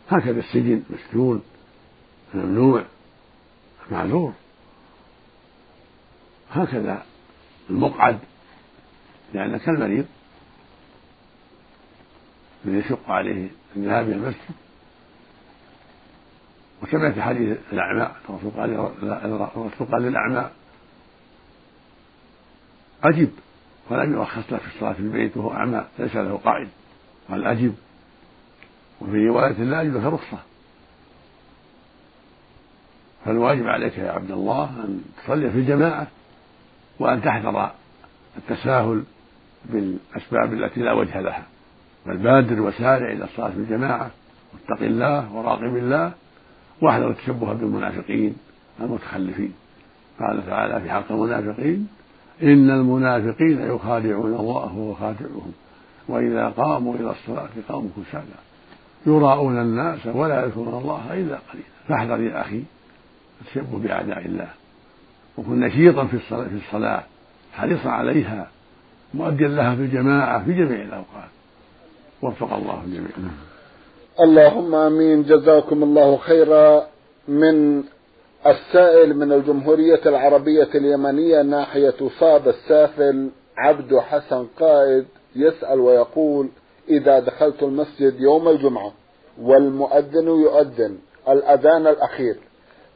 هكذا 0.09 0.39
السجن 0.41 0.83
مسجون 0.91 1.43
ممنوع 2.35 2.83
معذور. 3.91 4.33
هكذا 6.51 7.03
المقعد 7.71 8.19
لأن 9.35 9.57
كالمريض 9.57 10.07
من 12.65 12.79
يشق 12.79 13.11
عليه 13.11 13.49
الذهاب 13.77 14.07
إلى 14.07 14.15
المسجد. 14.15 14.55
وكما 16.83 17.13
في 17.13 17.23
حديث 17.23 17.59
الأعمى 17.73 18.11
الرسول 18.29 18.51
قال 18.51 18.75
الرسول 19.57 20.03
للأعمى 20.03 20.51
أجب 23.05 23.31
ولم 23.91 24.13
يرخص 24.13 24.53
له 24.53 24.59
في 24.59 24.67
الصلاة 24.75 24.93
في 24.93 25.01
البيت 25.01 25.37
وهو 25.37 25.53
أعمى 25.53 25.85
ليس 25.99 26.17
له 26.17 26.37
قائد. 26.45 26.69
قال 27.31 27.47
أجب. 27.47 27.75
وفي 29.01 29.29
رواية 29.29 29.53
لا 29.53 29.83
أجد 29.83 29.97
لك 29.97 30.05
رخصة 30.05 30.39
فالواجب 33.25 33.67
عليك 33.67 33.99
يا 33.99 34.11
عبد 34.11 34.31
الله 34.31 34.65
أن 34.65 35.03
تصلي 35.25 35.51
في 35.51 35.59
الجماعة 35.59 36.07
وأن 36.99 37.23
تحذر 37.23 37.71
التساهل 38.37 39.03
بالأسباب 39.65 40.53
التي 40.53 40.81
لا 40.81 40.93
وجه 40.93 41.21
لها. 41.21 41.43
بل 42.07 42.17
بادر 42.17 42.61
وسارع 42.61 43.13
إلى 43.13 43.25
الصلاة 43.25 43.51
في 43.51 43.57
الجماعة 43.57 44.11
واتق 44.55 44.83
الله 44.83 45.35
وراقب 45.35 45.77
الله 45.77 46.13
واحذر 46.83 47.11
التشبه 47.11 47.53
بالمنافقين 47.53 48.37
المتخلفين. 48.81 49.53
قال 50.21 50.47
تعالى 50.47 50.81
في 50.81 50.91
حق 50.91 51.13
المنافقين 51.13 51.89
إن 52.43 52.71
المنافقين 52.71 53.61
يخادعون 53.61 54.35
الله 54.35 54.77
وهو 54.77 54.95
خادعهم 54.95 55.53
وإذا 56.09 56.49
قاموا 56.49 56.95
إلى 56.95 57.11
الصلاة 57.11 57.49
قاموا 57.69 57.91
كسالى. 57.97 58.25
يراءون 59.07 59.59
الناس 59.59 60.07
ولا 60.07 60.45
يذكرون 60.45 60.83
الله 60.83 61.05
إلا 61.11 61.39
قليلا. 61.53 61.67
فاحذر 61.89 62.21
يا 62.21 62.41
أخي 62.41 62.63
التشبه 63.41 63.79
بأعداء 63.79 64.27
الله. 64.27 64.49
وكن 65.39 65.61
نشيطا 65.61 66.05
في 66.05 66.17
الصلاة, 66.17 66.49
في 66.49 66.55
الصلاة 66.67 67.03
حريصا 67.53 67.89
عليها 67.89 68.51
مؤديا 69.15 69.49
لها 69.49 69.75
في 69.75 69.81
الجماعة 69.81 70.45
في 70.45 70.53
جميع 70.53 70.83
الأوقات. 70.83 71.31
وفق 72.23 72.53
الله 72.53 72.85
الجميع 72.85 73.11
اللهم 74.21 74.75
آمين. 74.75 75.23
جزاكم 75.23 75.83
الله 75.83 76.17
خيرا 76.17 76.87
من 77.29 77.85
السائل 78.47 79.17
من 79.17 79.33
الجمهورية 79.33 80.01
العربية 80.07 80.69
اليمنية 80.75 81.43
ناحية 81.43 81.95
صاب 82.21 82.49
السافل 82.49 83.31
عبد 83.57 83.97
حسن 83.99 84.47
قائد 84.61 85.07
يسأل 85.37 85.81
ويقول 85.81 86.49
إذا 86.89 87.19
دخلت 87.21 87.63
المسجد 87.63 88.21
يوم 88.21 88.49
الجمعة 88.49 88.93
والمؤذن 89.41 90.27
يؤذن 90.27 90.99
الأذان 91.29 91.87
الأخير 91.87 92.37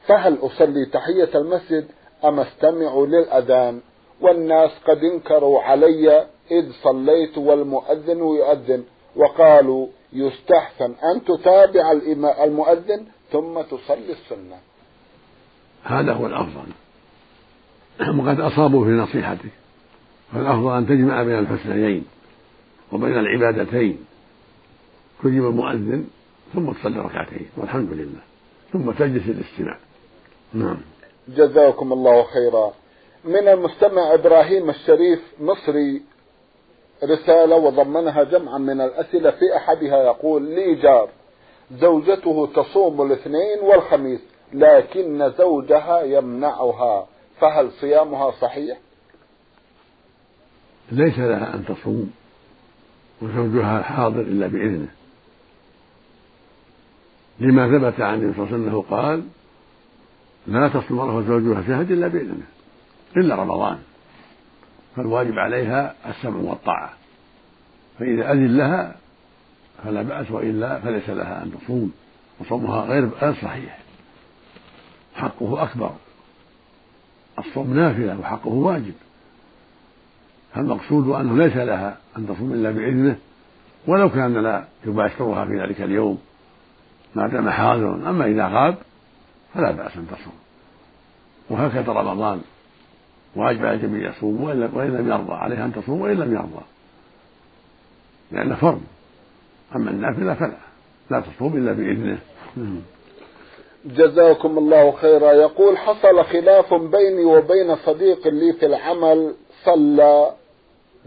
فهل 0.06 0.38
أصلي 0.42 0.86
تحية 0.86 1.30
المسجد 1.34 1.86
أم 2.24 2.40
استمع 2.40 3.04
للأذان؟ 3.08 3.80
والناس 4.20 4.70
قد 4.86 5.04
انكروا 5.04 5.62
علي 5.62 6.26
إذ 6.50 6.72
صليت 6.82 7.38
والمؤذن 7.38 8.18
يؤذن. 8.18 8.84
وقالوا 9.16 9.86
يستحسن 10.12 10.94
أن 11.04 11.24
تتابع 11.24 11.92
المؤذن 12.44 13.06
ثم 13.32 13.60
تصلي 13.60 14.12
السنة. 14.12 14.56
هذا 15.84 16.12
هو 16.12 16.26
الأفضل. 16.26 16.66
وقد 18.18 18.40
أصابوا 18.40 18.84
في 18.84 18.90
نصيحتك. 18.90 19.50
فالأفضل 20.32 20.76
أن 20.76 20.86
تجمع 20.86 21.22
بين 21.22 21.38
الحسنيين 21.38 22.04
وبين 22.92 23.18
العبادتين. 23.18 23.98
تجيب 25.22 25.46
المؤذن 25.46 26.06
ثم 26.54 26.72
تصلي 26.72 27.00
ركعتين 27.00 27.46
والحمد 27.56 27.92
لله. 27.92 28.20
ثم 28.72 28.90
تجلس 28.90 29.28
الاستماع 29.28 29.76
نعم. 30.54 30.76
جزاكم 31.36 31.92
الله 31.92 32.22
خيرا 32.22 32.72
من 33.24 33.48
المستمع 33.48 34.14
إبراهيم 34.14 34.70
الشريف 34.70 35.20
مصري 35.40 36.02
رسالة 37.04 37.56
وضمنها 37.56 38.22
جمعا 38.22 38.58
من 38.58 38.80
الأسئلة 38.80 39.30
في 39.30 39.56
أحدها 39.56 40.02
يقول 40.02 40.42
لي 40.42 40.74
جار 40.74 41.08
زوجته 41.72 42.48
تصوم 42.54 43.02
الاثنين 43.02 43.60
والخميس 43.62 44.20
لكن 44.52 45.32
زوجها 45.38 46.02
يمنعها 46.02 47.06
فهل 47.40 47.70
صيامها 47.72 48.30
صحيح؟ 48.30 48.78
ليس 50.92 51.18
لها 51.18 51.54
أن 51.54 51.64
تصوم 51.64 52.10
وزوجها 53.22 53.82
حاضر 53.82 54.20
إلا 54.20 54.46
بإذنه 54.46 54.88
لما 57.40 57.78
ثبت 57.78 58.00
عن 58.00 58.14
النبي 58.14 58.34
صلى 58.34 58.44
الله 58.44 58.54
عليه 58.54 58.64
وسلم 58.64 58.68
أنه 58.68 58.84
قال 58.90 59.24
لا 60.46 60.68
تصل 60.68 60.86
المرأة 60.90 61.22
زوجها 61.22 61.62
شهد 61.62 61.90
إلا 61.90 62.08
بإذنه 62.08 62.46
إلا 63.16 63.34
رمضان. 63.34 63.78
فالواجب 64.96 65.38
عليها 65.38 65.94
السمع 66.08 66.36
والطاعة. 66.36 66.90
فإذا 67.98 68.32
أذن 68.32 68.56
لها 68.56 68.96
فلا 69.84 70.02
بأس 70.02 70.30
وإلا 70.30 70.80
فليس 70.80 71.10
لها 71.10 71.42
أن 71.42 71.52
تصوم. 71.52 71.92
وصومها 72.40 72.80
غير 72.80 73.08
غير 73.22 73.34
صحيح. 73.34 73.78
حقه 75.14 75.62
أكبر. 75.62 75.92
الصوم 77.38 77.74
نافلة 77.74 78.20
وحقه 78.20 78.48
واجب. 78.48 78.94
فالمقصود 80.54 81.08
أنه 81.08 81.36
ليس 81.36 81.56
لها 81.56 81.96
أن 82.18 82.26
تصوم 82.26 82.52
إلا 82.52 82.70
بإذنه. 82.70 83.16
ولو 83.86 84.10
كان 84.10 84.34
لا 84.34 84.64
يباشرها 84.86 85.44
في 85.44 85.60
ذلك 85.60 85.80
اليوم. 85.80 86.18
ما 87.14 87.28
دام 87.28 87.50
حاضر 87.50 87.94
أما 88.10 88.26
إذا 88.26 88.46
غاب 88.46 88.78
فلا 89.54 89.70
بأس 89.70 89.96
أن 89.96 90.06
تصوم. 90.06 90.38
وهكذا 91.50 91.92
رمضان. 91.92 92.40
واجب 93.36 93.66
على 93.66 93.74
الجميع 93.74 94.10
يصوم 94.10 94.44
وإن 94.44 94.60
لم 94.96 95.08
يرضى 95.08 95.32
عليه 95.32 95.64
أن 95.64 95.72
تصوم 95.72 96.00
وإن 96.00 96.16
لم 96.16 96.34
يرضى. 96.34 96.64
لأنه 98.32 98.56
فرض. 98.56 98.80
أما 99.76 99.90
النافلة 99.90 100.34
فلا. 100.34 100.56
لا 101.10 101.20
تصوم 101.20 101.56
إلا 101.56 101.72
بإذنه. 101.72 102.18
جزاكم 103.84 104.58
الله 104.58 104.92
خيرا. 104.92 105.32
يقول 105.32 105.78
حصل 105.78 106.24
خلاف 106.24 106.74
بيني 106.74 107.24
وبين 107.24 107.76
صديق 107.76 108.28
لي 108.28 108.52
في 108.52 108.66
العمل 108.66 109.34
صلى 109.64 110.32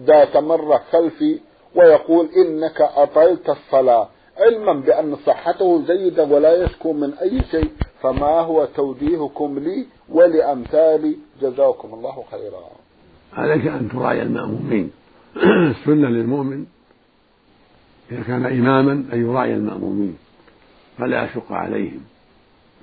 ذات 0.01 0.38
مرة 0.38 0.81
خلفي 0.91 1.39
ويقول 1.75 2.29
إنك 2.38 2.81
أطلت 2.81 3.50
الصلاة. 3.50 4.09
علما 4.38 4.74
بأن 4.74 5.16
صحته 5.16 5.86
جيدة 5.86 6.24
ولا 6.24 6.63
يشكو 6.63 6.94
من 6.94 7.13
أي 7.13 7.42
شيء 7.52 7.72
فما 8.02 8.40
هو 8.40 8.66
توجيهكم 8.66 9.60
لي 9.60 9.86
ولأمثالي؟ 10.10 11.18
جزاكم 11.42 11.94
الله 11.94 12.24
خيرا. 12.32 12.63
عليك 13.34 13.68
أن 13.68 13.90
تراعي 13.90 14.22
المأمومين. 14.22 14.92
السنة 15.78 16.10
للمؤمن 16.10 16.66
إذا 18.12 18.24
كان 18.24 18.46
إماما 18.46 18.92
أن 18.92 19.22
يراعي 19.30 19.54
المأمومين 19.54 20.18
فلا 20.98 21.24
يشق 21.24 21.52
عليهم. 21.52 22.02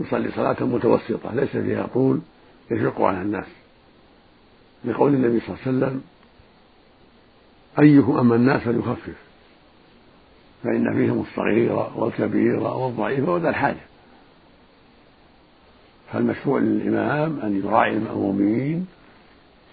يصلي 0.01 0.31
صلاة 0.31 0.65
متوسطة 0.65 1.35
ليس 1.35 1.51
فيها 1.51 1.87
طول 1.95 2.21
يشق 2.71 3.01
على 3.01 3.23
الناس. 3.23 3.47
لقول 4.85 5.15
النبي 5.15 5.41
صلى 5.41 5.57
الله 5.57 5.59
عليه 5.67 5.79
وسلم 5.79 6.03
أيكم 7.79 8.19
أما 8.19 8.35
الناس 8.35 8.63
فليخفف. 8.63 9.30
فإن 10.65 10.95
فيهم 10.95 11.21
الصغير 11.21 11.87
والكبير 11.97 12.61
والضعيف 12.61 13.29
وذا 13.29 13.49
الحاجة. 13.49 13.81
فالمشروع 16.13 16.59
للإمام 16.59 17.41
أن 17.41 17.63
يراعي 17.65 17.93
المأمومين 17.93 18.87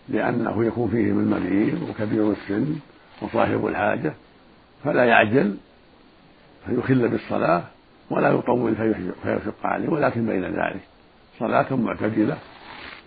لأنه 0.09 0.65
يكون 0.65 0.89
فيهم 0.89 1.19
المريض 1.19 1.89
وكبير 1.89 2.31
السن 2.31 2.75
وصاحب 3.21 3.67
الحاجة 3.67 4.13
فلا 4.83 5.03
يعجل 5.03 5.57
فيخل 6.65 7.07
بالصلاة 7.07 7.63
ولا 8.09 8.29
يطول 8.29 8.75
فيشق 9.23 9.65
عليه 9.65 9.89
ولكن 9.89 10.25
بين 10.25 10.43
ذلك 10.43 10.81
صلاة 11.39 11.75
معتدلة 11.75 12.37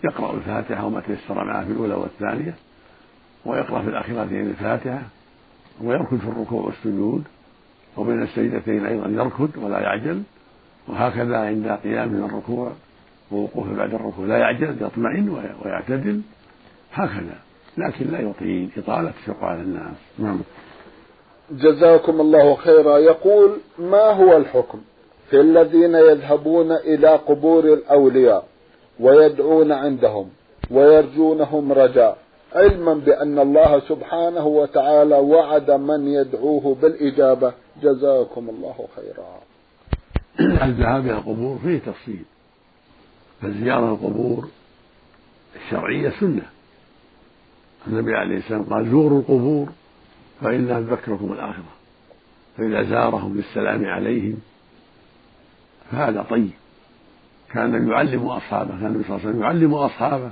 يقرأ 0.03 0.33
الفاتحة 0.33 0.85
وما 0.85 1.01
تيسر 1.01 1.43
معه 1.43 1.65
في 1.65 1.71
الأولى 1.71 1.93
والثانية 1.93 2.55
ويقرأ 3.45 3.81
في 3.81 3.89
الأخيرتين 3.89 4.49
الفاتحة 4.49 5.01
ويركض 5.81 6.17
في 6.17 6.27
الركوع 6.27 6.61
والسجود 6.61 7.23
وبين 7.97 8.23
السجدتين 8.23 8.85
أيضا 8.85 9.07
يركض 9.07 9.49
ولا 9.63 9.79
يعجل 9.79 10.21
وهكذا 10.87 11.37
عند 11.37 11.67
قيام 11.83 12.09
من 12.09 12.23
الركوع 12.23 12.71
ووقوف 13.31 13.67
بعد 13.67 13.93
الركوع 13.93 14.25
لا 14.25 14.37
يعجل 14.37 14.75
يطمئن 14.81 15.29
ويعتدل 15.65 16.21
هكذا. 16.93 17.37
لكن 17.77 18.11
لا 18.11 18.19
يطيل 18.19 18.69
إطالة 18.77 19.11
تشق 19.11 19.43
على 19.43 19.61
الناس. 19.61 19.95
نعم. 20.19 20.39
جزاكم 21.51 22.21
الله 22.21 22.55
خيرا. 22.55 22.97
يقول 22.97 23.57
ما 23.79 24.11
هو 24.11 24.37
الحكم 24.37 24.81
في 25.29 25.41
الذين 25.41 25.95
يذهبون 25.95 26.71
إلى 26.71 27.07
قبور 27.07 27.63
الأولياء 27.73 28.45
ويدعون 28.99 29.71
عندهم 29.71 30.29
ويرجونهم 30.71 31.71
رجاء؟ 31.71 32.17
علما 32.55 32.93
بأن 32.93 33.39
الله 33.39 33.79
سبحانه 33.79 34.47
وتعالى 34.47 35.15
وعد 35.15 35.71
من 35.71 36.07
يدعوه 36.07 36.75
بالإجابة. 36.81 37.53
جزاكم 37.81 38.49
الله 38.49 38.87
خيرا. 38.95 39.39
الذهاب 40.63 41.05
إلى 41.05 41.13
القبور 41.13 41.59
فيه 41.63 41.77
تفصيل. 41.79 42.23
فزيارة 43.41 43.93
القبور 43.93 44.47
الشرعية 45.55 46.13
سنة. 46.19 46.45
النبي 47.87 48.15
عليه 48.15 48.37
السلام 48.37 48.63
قال 48.63 48.91
زوروا 48.91 49.19
القبور 49.19 49.69
فإنها 50.41 50.79
تذكركم 50.79 51.33
الآخرة. 51.33 51.71
فإذا 52.57 52.83
زارهم 52.83 53.37
للسلام 53.37 53.85
عليهم 53.85 54.37
فهذا 55.91 56.21
طيب. 56.29 56.51
كان 57.53 57.87
يعلم 57.87 58.27
أصحابه 58.27 58.69
كان 58.69 58.85
النبي 58.85 59.03
صلى 59.03 59.15
الله 59.15 59.27
عليه 59.27 59.29
وسلم 59.29 59.41
يعلم 59.41 59.73
أصحابه 59.73 60.31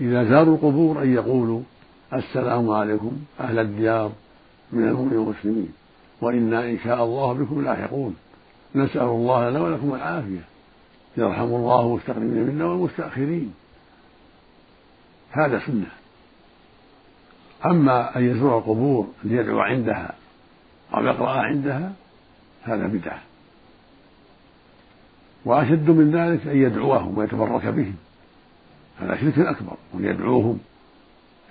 إذا 0.00 0.24
زاروا 0.24 0.54
القبور 0.54 1.02
أن 1.02 1.14
يقولوا 1.14 1.60
السلام 2.12 2.70
عليكم 2.70 3.12
أهل 3.40 3.58
الديار 3.58 4.12
من 4.72 4.88
المؤمنين 4.88 5.18
والمسلمين. 5.18 5.72
وإنا 6.20 6.64
إن 6.64 6.78
شاء 6.84 7.04
الله 7.04 7.32
بكم 7.32 7.64
لاحقون. 7.64 8.16
نسأل 8.74 9.02
الله 9.02 9.50
لنا 9.50 9.60
ولكم 9.60 9.94
العافية. 9.94 10.44
يرحم 11.16 11.44
الله 11.44 11.80
المستقدمين 11.80 12.46
منا 12.46 12.64
والمستأخرين. 12.64 13.54
هذا 15.30 15.58
سنة. 15.66 15.86
أما 17.66 18.16
أن 18.16 18.24
يزور 18.24 18.58
القبور 18.58 19.08
ليدعو 19.24 19.60
عندها 19.60 20.14
أو 20.94 21.04
يقرأ 21.04 21.30
عندها 21.30 21.92
هذا 22.62 22.86
بدعة. 22.86 23.22
وأشد 25.44 25.90
من 25.90 26.10
ذلك 26.10 26.46
أن 26.46 26.56
يدعوهم 26.56 27.18
ويتبرك 27.18 27.66
بهم. 27.66 27.96
هذا 29.00 29.16
شرك 29.16 29.38
أكبر. 29.38 29.76
وأن 29.94 30.04
يدعوهم. 30.04 30.58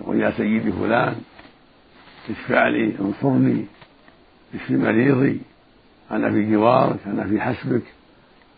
يقول 0.01 0.21
يا 0.21 0.31
سيدي 0.31 0.71
فلان 0.71 1.15
اشفع 2.29 2.67
لي 2.67 2.99
انصرني. 2.99 3.65
اشف 4.55 4.71
مريضي. 4.71 5.41
أنا 6.11 6.31
في 6.31 6.51
جوارك 6.51 6.99
أنا 7.05 7.27
في 7.27 7.41
حسبك. 7.41 7.83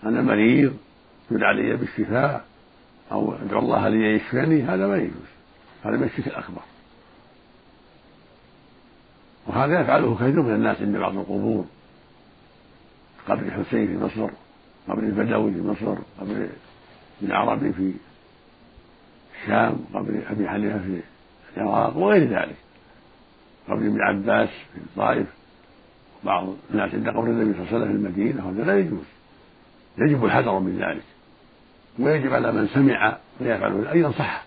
أنا 0.03 0.21
مريض. 0.21 0.77
يدعى 1.31 1.53
لي 1.53 1.75
بالشفاء. 1.75 2.45
أو 3.11 3.35
أدعو 3.35 3.59
الله 3.59 3.87
لي 3.87 4.15
يشفيني. 4.15 4.63
هذا 4.63 4.87
ما 4.87 4.97
يجوز. 4.97 5.29
هذا 5.85 5.97
من 5.97 6.03
الشرك 6.03 6.27
الأكبر. 6.27 6.61
وهذا 9.47 9.81
يفعله 9.81 10.15
كثير 10.15 10.41
من 10.41 10.55
الناس 10.55 10.81
عند 10.81 10.97
بعض 10.97 11.17
القبور. 11.17 11.65
قبر 13.27 13.41
الحسين 13.41 13.87
في 13.87 13.97
مصر 13.97 14.29
قبر 14.87 15.03
البدوي 15.03 15.51
في 15.51 15.61
مصر 15.61 15.97
قبر 16.19 16.47
العربي 17.21 17.73
في 17.73 17.93
الشام 19.41 19.85
قبر 19.93 20.21
أبي 20.29 20.49
حنيفة 20.49 20.79
في 20.79 21.01
العراق 21.57 21.97
وغير 21.97 22.23
ذلك. 22.23 22.55
قبر 23.67 23.77
ابن 23.77 24.01
عباس 24.01 24.49
في 24.49 24.77
الطائف. 24.77 25.27
بعض 26.25 26.47
الناس 26.71 26.93
عند 26.93 27.09
قبر 27.09 27.23
النبي 27.23 27.53
صلى 27.53 27.61
الله 27.61 27.67
عليه 27.67 27.77
وسلم 27.77 27.87
في 27.87 28.07
المدينة 28.07 28.49
هذا 28.49 28.63
لا 28.63 28.79
يجوز. 28.79 29.05
يجب 29.97 30.25
الحذر 30.25 30.59
من 30.59 30.77
ذلك. 30.77 31.03
ويجب 31.99 32.33
على 32.33 32.51
من 32.51 32.67
سمع 32.67 33.17
ويفعل. 33.41 33.87
أن 33.87 33.97
ينصحه 33.97 34.43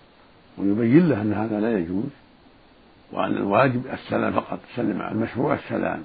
ويبين 0.57 1.09
له 1.09 1.21
أن 1.21 1.33
هذا 1.33 1.59
لا 1.59 1.77
يجوز. 1.77 2.09
وأن 3.11 3.31
الواجب 3.31 3.81
السلام 3.93 4.33
فقط. 4.33 4.59
سلم 4.75 5.01
على 5.01 5.11
المشروع 5.11 5.53
السلام. 5.53 6.03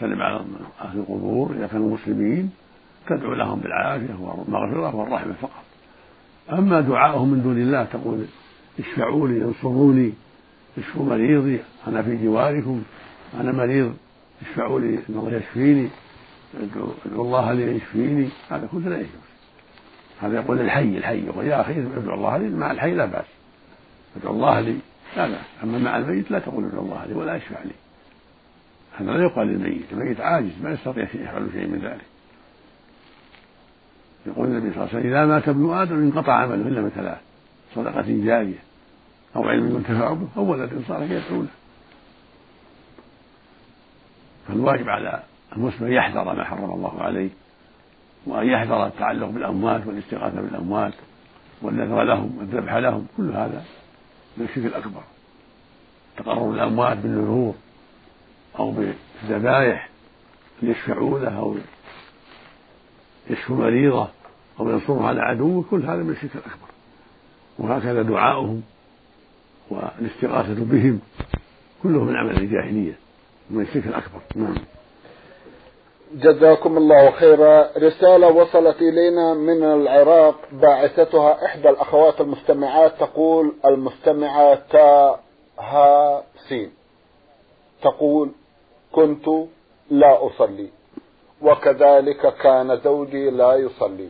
سلم 0.00 0.22
على 0.22 0.44
أهل 0.80 0.98
القبور 0.98 1.54
إذا 1.58 1.66
كانوا 1.66 1.94
مسلمين. 1.94 2.50
تدعو 3.06 3.34
لهم 3.34 3.60
بالعافية 3.60 4.14
والمغفرة 4.20 4.96
والرحمة 4.96 5.32
فقط. 5.32 5.64
أما 6.52 6.80
دعاؤهم 6.80 7.28
من 7.28 7.42
دون 7.42 7.58
الله 7.58 7.84
تقول 7.84 8.24
اشفعوا 8.78 9.28
لي 9.28 9.44
انصروني 9.44 10.12
اشفوا 10.78 11.06
مريضي 11.06 11.60
أنا 11.88 12.02
في 12.02 12.16
جواركم 12.24 12.82
أنا 13.40 13.52
مريض 13.52 13.94
اشفعوا 14.44 14.80
لي 14.80 14.88
إن 14.88 15.02
الله 15.08 15.36
يشفيني 15.36 15.88
ادعو 16.60 16.92
الله 17.06 17.52
لي 17.52 17.76
يشفيني. 17.76 18.28
هذا 18.50 18.68
كله 18.72 18.88
لا 18.88 18.96
يجوز. 18.96 19.08
هذا 20.20 20.34
يقول 20.34 20.60
الحي 20.60 20.98
الحي. 20.98 21.26
يقول 21.26 21.46
يا 21.46 21.60
أخي 21.60 21.72
ادعو 21.72 22.14
الله 22.14 22.36
لي 22.36 22.48
مع 22.48 22.70
الحي 22.70 22.94
لا 22.94 23.04
بأس. 23.04 23.24
ادعو 24.16 24.32
الله 24.32 24.60
لي. 24.60 24.76
لا 25.16 25.28
بأس 25.28 25.46
أما 25.62 25.78
مع 25.78 25.96
الميت 25.96 26.30
لا 26.30 26.38
تقول 26.38 26.64
ادعو 26.64 26.82
الله 26.82 27.04
لي 27.06 27.14
ولا 27.14 27.36
اشفع 27.36 27.62
لي. 27.62 27.74
هذا 28.98 29.10
لا 29.10 29.24
يقال 29.24 29.46
للميت. 29.46 29.92
الميت 29.92 30.20
عاجز 30.20 30.52
ما 30.62 30.70
يستطيع 30.70 31.04
يفعل 31.04 31.48
شيء 31.52 31.66
من 31.66 31.78
ذلك. 31.78 32.04
يقول 34.26 34.46
النبي 34.46 34.72
صلى 34.72 34.76
الله 34.76 34.88
عليه 34.88 34.98
وسلم 34.98 35.12
إذا 35.12 35.26
مات 35.26 35.48
ابن 35.48 35.70
آدم 35.70 35.96
انقطع 35.96 36.32
عمله 36.32 36.68
إلا 36.68 36.80
من 36.80 36.90
ثلاث 36.90 37.18
صدقة 37.74 38.04
جارية 38.08 38.58
أو 39.36 39.48
علم 39.48 39.76
ينتفع 39.76 40.12
به 40.12 40.28
أو 40.36 40.50
ولد 40.50 40.82
صالح 40.88 41.10
يدعو 41.10 41.42
له. 41.42 41.48
فالواجب 44.48 44.88
على 44.88 45.22
المسلم 45.56 45.86
أن 45.86 45.92
يحذر 45.92 46.24
ما 46.24 46.44
حرم 46.44 46.70
الله 46.70 47.02
عليه 47.02 47.30
وأن 48.26 48.48
يحذر 48.48 48.86
التعلق 48.86 49.26
بالأموات 49.26 49.86
والاستغاثة 49.86 50.40
بالأموات 50.40 50.92
والنذر 51.62 52.02
لهم 52.02 52.38
والذبح 52.38 52.74
لهم 52.74 53.06
كل 53.16 53.30
هذا 53.30 53.64
من 54.36 54.44
الشرك 54.44 54.66
الأكبر. 54.66 55.02
تقرب 56.16 56.54
الأموات 56.54 56.96
بالنذور 56.96 57.54
أو 58.58 58.70
بالذبائح 58.70 59.88
ليشفعوا 60.62 61.18
له 61.18 61.38
أو 61.38 61.56
يشفوا 63.30 63.56
مريضه 63.56 64.08
أو 64.60 64.70
ينصرهم 64.70 65.06
على 65.06 65.20
عدوه 65.20 65.64
كل 65.70 65.82
هذا 65.82 66.02
من 66.02 66.10
الشرك 66.10 66.36
الأكبر. 66.36 66.68
وهكذا 67.58 68.02
دعاؤهم 68.02 68.62
والاستغاثة 69.70 70.64
بهم 70.64 71.00
كله 71.82 72.04
من 72.04 72.16
عمل 72.16 72.36
الجاهلية. 72.36 73.03
من 73.50 73.60
الشرك 73.62 73.86
الأكبر. 73.86 74.20
نعم. 74.34 74.54
جزاكم 76.14 76.76
الله 76.76 77.10
خيرا. 77.10 77.70
رسالة 77.78 78.28
وصلت 78.28 78.76
إلينا 78.82 79.34
من 79.34 79.62
العراق. 79.64 80.34
باعثتها 80.52 81.44
إحدى 81.44 81.68
الأخوات 81.68 82.20
المستمعات 82.20 82.92
تقول 83.00 83.54
المستمعة 83.64 84.54
تا 84.54 85.20
ها 85.58 86.22
سين. 86.48 86.70
تقول 87.82 88.30
كنت 88.92 89.26
لا 89.90 90.26
أصلي 90.26 90.68
وكذلك 91.42 92.34
كان 92.34 92.80
زوجي 92.84 93.30
لا 93.30 93.54
يصلي. 93.54 94.08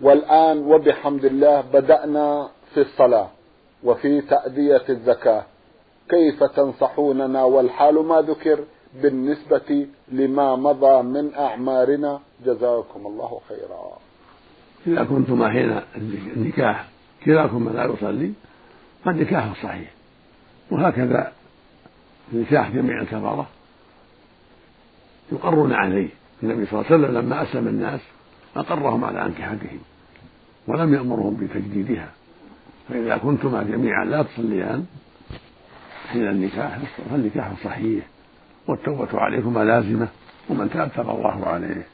والآن 0.00 0.72
وبحمد 0.72 1.24
الله 1.24 1.60
بدأنا 1.60 2.50
في 2.74 2.80
الصلاة 2.80 3.28
وفي 3.84 4.20
تأدية 4.20 4.82
الزكاة. 4.88 5.44
كيف 6.08 6.44
تنصحوننا 6.44 7.44
والحال 7.44 8.06
ما 8.06 8.20
ذكر 8.20 8.64
بالنسبة 9.02 9.86
لما 10.08 10.56
مضى 10.56 11.02
من 11.02 11.34
أعمارنا؟ 11.34 12.20
جزاكم 12.46 13.06
الله 13.06 13.40
خيرا. 13.48 13.98
إذا 14.86 15.04
كنتما 15.04 15.50
حين 15.50 15.80
النكاح 16.36 16.88
كلاكما 17.24 17.70
لا 17.70 17.84
يصلي 17.84 18.32
فالنكاح 19.04 19.62
صحيح. 19.62 19.90
وهكذا 20.70 21.32
نكاح 22.32 22.70
جميع 22.70 23.00
الكفرة 23.00 23.46
يقرون 25.32 25.72
عليه. 25.72 26.08
النبي 26.42 26.66
صلى 26.66 26.80
الله 26.80 26.92
عليه 26.92 27.02
وسلم 27.04 27.18
لما 27.18 27.42
أسلم 27.42 27.68
الناس 27.68 28.00
أقرهم 28.56 29.04
على 29.04 29.26
أنكحتهم 29.26 29.80
ولم 30.68 30.94
يأمرهم 30.94 31.34
بتجديدها. 31.34 32.08
فإذا 32.88 33.16
كنتما 33.16 33.62
جميعا 33.62 34.04
لا 34.04 34.22
تصليان 34.22 34.86
حين 36.08 36.28
النكاح 36.28 36.78
فالنكاح 37.10 37.64
صحيح 37.64 38.06
والتوبة 38.68 39.08
عليكما 39.12 39.64
لازمة 39.64 40.08
ومن 40.50 40.70
تاب 40.70 40.90
تاب 40.96 41.10
الله 41.10 41.46
عليه. 41.46 41.86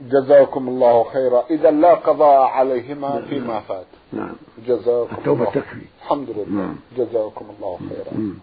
جزاكم 0.00 0.68
الله 0.68 1.04
خيرا. 1.04 1.44
إذا 1.50 1.70
لا 1.70 1.94
قضاء 1.94 2.40
عليهما 2.40 3.22
فيما 3.28 3.60
فات. 3.60 3.86
نعم. 4.12 4.34
جزاكم 4.66 5.16
التوبة 5.18 5.40
الله 5.40 5.50
تكفي. 5.50 5.82
الحمد 6.02 6.30
لله. 6.30 6.62
نعم. 6.62 6.76
جزاكم 6.96 7.46
الله 7.56 7.78
خيرا. 7.88 8.34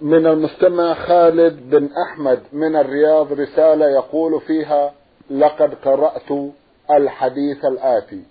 من 0.00 0.26
المستمع 0.26 0.94
خالد 0.94 1.70
بن 1.70 1.88
أحمد 2.08 2.42
من 2.52 2.76
الرياض 2.76 3.32
رسالة 3.32 3.86
يقول 3.90 4.40
فيها 4.40 4.92
لقد 5.30 5.74
قرأت 5.74 6.52
الحديث 6.90 7.64
الآتي. 7.64 8.22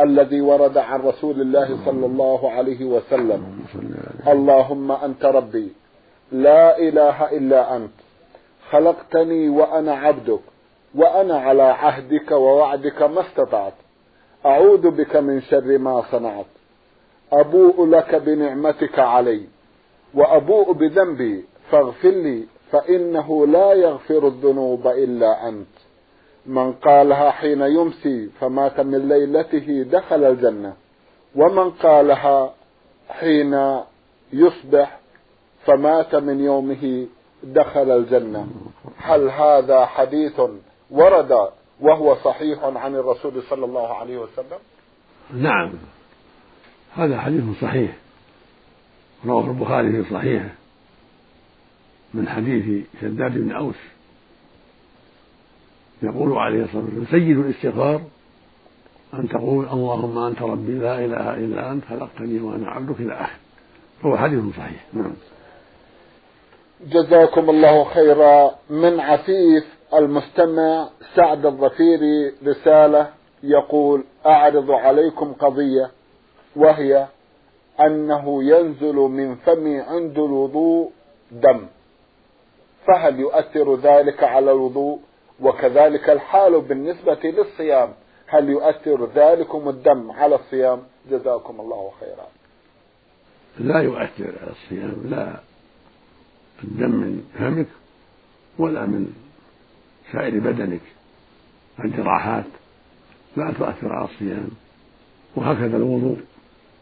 الذي 0.00 0.40
ورد 0.40 0.78
عن 0.78 1.00
رسول 1.00 1.40
الله 1.40 1.78
صلى 1.84 2.06
الله 2.06 2.50
عليه 2.50 2.84
وسلم. 2.84 3.42
اللهم 4.28 4.92
أنت 4.92 5.24
ربي. 5.24 5.72
لا 6.32 6.78
إله 6.78 7.30
إلا 7.30 7.76
أنت. 7.76 7.90
خلقتني 8.70 9.48
وأنا 9.48 9.94
عبدك. 9.94 10.40
وأنا 10.94 11.38
على 11.38 11.62
عهدك 11.62 12.30
ووعدك 12.30 13.02
ما 13.02 13.20
استطعت. 13.20 13.72
أعوذ 14.46 14.90
بك 14.90 15.16
من 15.16 15.40
شر 15.40 15.78
ما 15.78 16.02
صنعت. 16.12 16.46
أبوء 17.32 17.86
لك 17.86 18.14
بنعمتك 18.14 18.98
علي. 18.98 19.40
وأبوء 20.14 20.72
بذنبي. 20.72 21.44
فاغفر 21.70 22.08
لي. 22.08 22.44
فإنه 22.72 23.46
لا 23.46 23.72
يغفر 23.72 24.26
الذنوب 24.26 24.86
إلا 24.86 25.48
أنت. 25.48 25.73
من 26.46 26.72
قالها 26.72 27.30
حين 27.30 27.60
يمسي 27.60 28.30
فمات 28.40 28.80
من 28.80 29.08
ليلته 29.08 29.82
دخل 29.82 30.24
الجنة. 30.24 30.72
ومن 31.34 31.70
قالها 31.70 32.54
حين 33.08 33.80
يصبح 34.32 34.98
فمات 35.66 36.14
من 36.14 36.44
يومه 36.44 37.06
دخل 37.42 37.90
الجنة. 37.90 38.46
هل 38.96 39.28
هذا 39.30 39.86
حديث 39.86 40.40
ورد 40.90 41.48
وهو 41.80 42.14
صحيح 42.14 42.64
عن 42.64 42.94
الرسول 42.94 43.42
صلى 43.50 43.64
الله 43.64 43.94
عليه 43.94 44.18
وسلم؟ 44.18 44.58
نعم. 45.32 45.72
هذا 46.94 47.20
حديث 47.20 47.44
صحيح. 47.60 47.96
رواه 49.26 49.46
البخاري 49.46 50.02
في 50.02 50.14
صحيحه 50.14 50.48
من 52.14 52.28
حديث 52.28 52.84
شداد 53.00 53.38
بن 53.38 53.52
أوس. 53.52 53.93
يقول 56.02 56.32
عليه 56.32 56.64
الصلاة 56.64 56.82
والسلام 56.82 57.06
سيد 57.10 57.38
الاستغفار 57.38 58.00
أن 59.14 59.28
تقول 59.28 59.68
اللهم 59.68 60.18
أنت 60.18 60.42
ربي 60.42 60.72
لا 60.78 61.04
إله 61.04 61.34
إلا 61.34 61.72
أنت 61.72 61.84
خلقتني 61.84 62.40
وأنا 62.40 62.70
عبدك 62.70 63.00
إلى 63.00 63.14
آخره 63.14 63.38
فهو 64.02 64.16
حديث 64.16 64.40
صحيح. 64.56 64.84
نعم. 64.92 65.12
جزاكم 66.86 67.50
الله 67.50 67.84
خيرا. 67.84 68.50
من 68.70 69.00
عفيف 69.00 69.64
المستمع 69.94 70.88
سعد 71.14 71.46
الظفيري 71.46 72.32
رسالة 72.46 73.08
يقول 73.42 74.04
أعرض 74.26 74.70
عليكم 74.70 75.32
قضية 75.32 75.90
وهي 76.56 77.06
أنه 77.80 78.44
ينزل 78.44 78.94
من 78.94 79.36
فمي 79.36 79.80
عند 79.80 80.18
الوضوء 80.18 80.90
دم 81.32 81.66
فهل 82.86 83.20
يؤثر 83.20 83.76
ذلك 83.76 84.24
على 84.24 84.52
الوضوء؟ 84.52 85.00
وكذلك 85.44 86.10
الحال 86.10 86.60
بالنسبة 86.60 87.20
للصيام. 87.24 87.88
هل 88.26 88.48
يؤثر 88.48 89.08
ذلكم 89.14 89.68
الدم 89.68 90.10
على 90.10 90.34
الصيام؟ 90.34 90.82
جزاكم 91.10 91.60
الله 91.60 91.90
خيرا. 92.00 92.26
لا 93.58 93.80
يؤثر 93.80 94.32
على 94.42 94.50
الصيام 94.50 94.96
لا. 95.04 95.40
الدم 96.64 96.90
من 96.90 97.24
فمك 97.38 97.66
ولا 98.58 98.86
من 98.86 99.12
سائر 100.12 100.40
بدنك. 100.40 100.80
الجراحات 101.84 102.44
لا 103.36 103.52
تؤثر 103.58 103.92
على 103.92 104.04
الصيام. 104.04 104.48
وهكذا 105.36 105.76
الوضوء 105.76 106.18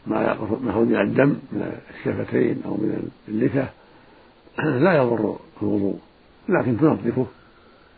ما 0.06 0.22
يخرج 0.24 0.60
من 0.62 1.00
الدم 1.00 1.36
من 1.52 1.80
الشفتين 1.90 2.62
أو 2.66 2.70
من 2.70 3.10
اللثة 3.28 3.68
لا 4.58 4.96
يضر 4.96 5.36
الوضوء. 5.62 5.98
لكن 6.48 6.78
تنظفه. 6.78 7.26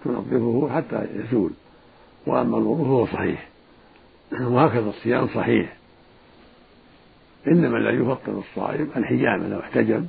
تنظفه 0.05 0.77
حتى 0.77 1.07
يزول. 1.15 1.51
وأما 2.27 2.59
الوضوء 2.59 2.85
فهو 2.85 3.07
صحيح. 3.07 3.49
وهكذا 4.41 4.89
الصيام 4.89 5.29
صحيح. 5.29 5.77
إنما 7.47 7.79
الذي 7.79 7.97
يفطر 7.97 8.39
الصائم 8.39 8.91
الحجامة 8.97 9.49
لو 9.49 9.61
احتجم 9.61 10.07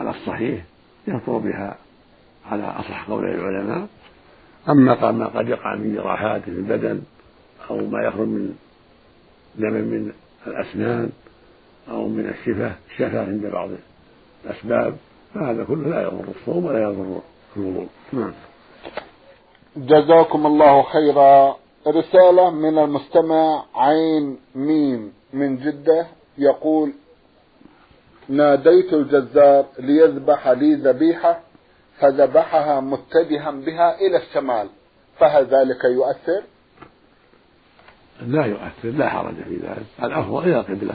على 0.00 0.10
الصحيح 0.10 0.64
يفطر 1.08 1.38
بها 1.38 1.76
على 2.50 2.62
أصح 2.62 3.08
قول 3.10 3.24
العلماء. 3.24 3.88
أما 4.68 5.10
ما 5.12 5.26
قد 5.26 5.48
يقع 5.48 5.76
من 5.76 5.94
جراحات 5.94 6.42
في 6.42 6.50
البدن 6.50 7.02
أو 7.70 7.86
ما 7.86 8.02
يخرج 8.02 8.28
من 8.28 8.56
دم 9.56 9.72
من 9.72 10.12
الأسنان 10.46 11.10
أو 11.90 12.08
من 12.08 12.28
الشفة 12.28 12.72
الشفة 12.90 13.20
عند 13.20 13.46
بعض 13.46 13.70
الأسباب 14.44 14.96
فهذا 15.34 15.64
كله 15.64 15.88
لا 15.88 16.02
يضر 16.02 16.24
الصوم 16.40 16.64
ولا 16.64 16.82
يضر 16.82 17.20
الوضوء. 17.56 17.88
نعم. 18.12 18.32
جزاكم 19.86 20.46
الله 20.46 20.82
خيرا. 20.82 21.56
رسالة 21.86 22.50
من 22.50 22.78
المستمع 22.78 23.64
عين 23.74 24.38
ميم 24.54 25.12
من 25.32 25.56
جدة 25.56 26.06
يقول 26.38 26.92
ناديت 28.28 28.92
الجزار 28.92 29.66
ليذبح 29.78 30.48
لي 30.48 30.74
ذبيحة 30.74 31.40
فذبحها 32.00 32.80
متجها 32.80 33.50
بها 33.50 34.00
إلى 34.00 34.16
الشمال 34.16 34.68
فهل 35.18 35.44
ذلك 35.44 35.84
يؤثر؟ 35.84 36.42
لا 38.26 38.46
يؤثر 38.46 38.88
لا 38.88 39.08
حرج 39.08 39.34
في 39.34 39.56
ذلك 39.56 39.86
الأفضل 40.02 40.42
إلى 40.42 40.60
القبلة 40.60 40.94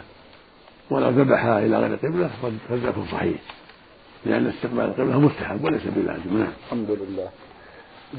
ولو 0.92 1.10
ذبحها 1.10 1.60
إلى 1.60 1.78
غير 1.78 1.94
القبلة 1.94 2.30
فذاك 2.70 2.96
صحيح 3.12 3.42
لأن 4.26 4.48
استقبال 4.48 4.86
القبلة 4.86 5.20
مستحب 5.20 5.64
وليس 5.64 5.88
بلازم 5.88 6.38
نعم. 6.38 6.54
الحمد 6.66 6.92
لله. 6.92 7.30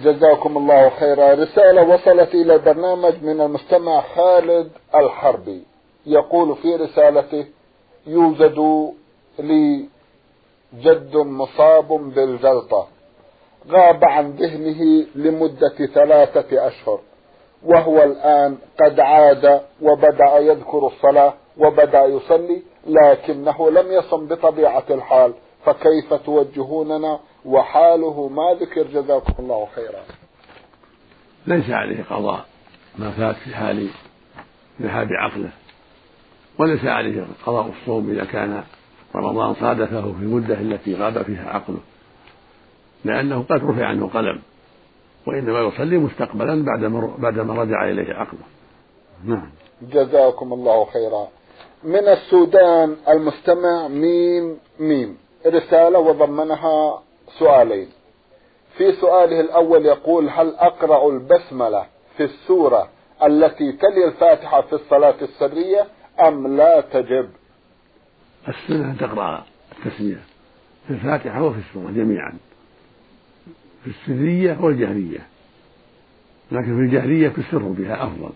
جزاكم 0.02 0.56
الله 0.56 0.90
خيرا. 0.90 1.34
رسالة 1.34 1.82
وصلت 1.82 2.34
إلى 2.34 2.54
البرنامج 2.54 3.22
من 3.22 3.40
المستمع 3.40 4.00
خالد 4.00 4.70
الحربي. 4.94 5.62
يقول 6.06 6.56
في 6.56 6.76
رسالته 6.76 7.46
يوجد 8.06 8.90
لي 9.38 9.84
جد 10.74 11.16
مصاب 11.16 11.88
بالجلطة. 11.88 12.86
غاب 13.70 14.04
عن 14.04 14.30
ذهنه 14.30 15.06
لمدة 15.14 15.86
ثلاثة 15.94 16.66
أشهر 16.66 17.00
وهو 17.66 18.02
الآن 18.02 18.58
قد 18.80 19.00
عاد 19.00 19.60
وبدأ 19.82 20.38
يذكر 20.38 20.86
الصلاة 20.86 21.34
وبدأ 21.58 22.04
يصلي 22.04 22.62
لكنه 22.86 23.70
لم 23.70 23.92
يصم 23.92 24.26
بطبيعة 24.26 24.84
الحال 24.90 25.34
فكيف 25.64 26.14
توجهوننا 26.14 27.20
وحاله 27.44 28.28
ما 28.28 28.56
ذكر 28.60 28.82
جزاكم 28.82 29.34
الله 29.38 29.68
خيرا. 29.74 30.02
ليس 31.46 31.70
عليه 31.70 32.04
قضاء 32.10 32.46
ما 32.98 33.10
فات 33.10 33.36
في 33.36 33.56
حال 33.56 33.88
ذهاب 34.82 35.08
عقله 35.12 35.50
وليس 36.58 36.84
عليه 36.84 37.26
قضاء 37.46 37.66
الصوم 37.80 38.10
إذا 38.10 38.24
كان 38.24 38.64
رمضان 39.14 39.54
صادفه 39.54 40.00
في 40.00 40.18
المدة 40.18 40.54
التي 40.54 40.94
غاب 40.94 41.22
فيها 41.22 41.50
عقله 41.50 41.80
لأنه 43.04 43.42
قد 43.42 43.64
رفع 43.64 43.86
عنه 43.86 44.08
قلم 44.08 44.42
وإنما 45.26 45.60
يصلي 45.60 45.98
مستقبلا 45.98 46.64
بعدما 46.64 47.14
بعدما 47.18 47.62
رجع 47.62 47.84
إليه 47.84 48.14
عقله. 48.14 48.40
نعم. 49.24 49.50
جزاكم 49.82 50.52
الله 50.52 50.84
خيرا. 50.84 51.28
من 51.84 52.08
السودان 52.08 52.96
المستمع 53.08 53.88
ميم 53.88 54.58
ميم. 54.80 55.16
رسالة 55.46 55.98
وضمنها 55.98 57.02
سؤالين. 57.38 57.88
في 58.76 58.92
سؤاله 58.92 59.40
الأول 59.40 59.86
يقول 59.86 60.28
هل 60.28 60.54
أقرأ 60.54 61.08
البسملة 61.10 61.86
في 62.16 62.24
السورة 62.24 62.88
التي 63.22 63.72
تلي 63.72 64.04
الفاتحة 64.08 64.62
في 64.62 64.72
الصلاة 64.72 65.14
السرية 65.22 65.86
أم 66.26 66.56
لا 66.56 66.80
تجب؟ 66.80 67.30
السنة 68.48 68.90
أن 68.90 68.96
تقرأ 68.98 69.44
التسمية 69.78 70.20
في 70.86 70.90
الفاتحة 70.90 71.42
وفي 71.42 71.58
السورة 71.58 71.90
جميعا 71.90 72.38
في 73.84 73.90
السرية 73.90 74.58
والجهرية 74.60 75.26
لكن 76.52 76.76
في 76.76 76.96
الجهرية 76.96 77.28
تسر 77.28 77.58
بها 77.58 78.04
أفضل. 78.04 78.30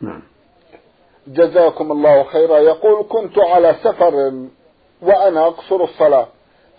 نعم. 0.00 0.22
جزاكم 1.26 1.92
الله 1.92 2.24
خيرا. 2.24 2.58
يقول 2.58 3.06
كنت 3.08 3.38
على 3.38 3.76
سفر 3.82 4.14
وأنا 5.02 5.46
أقصر 5.46 5.84
الصلاة. 5.84 6.28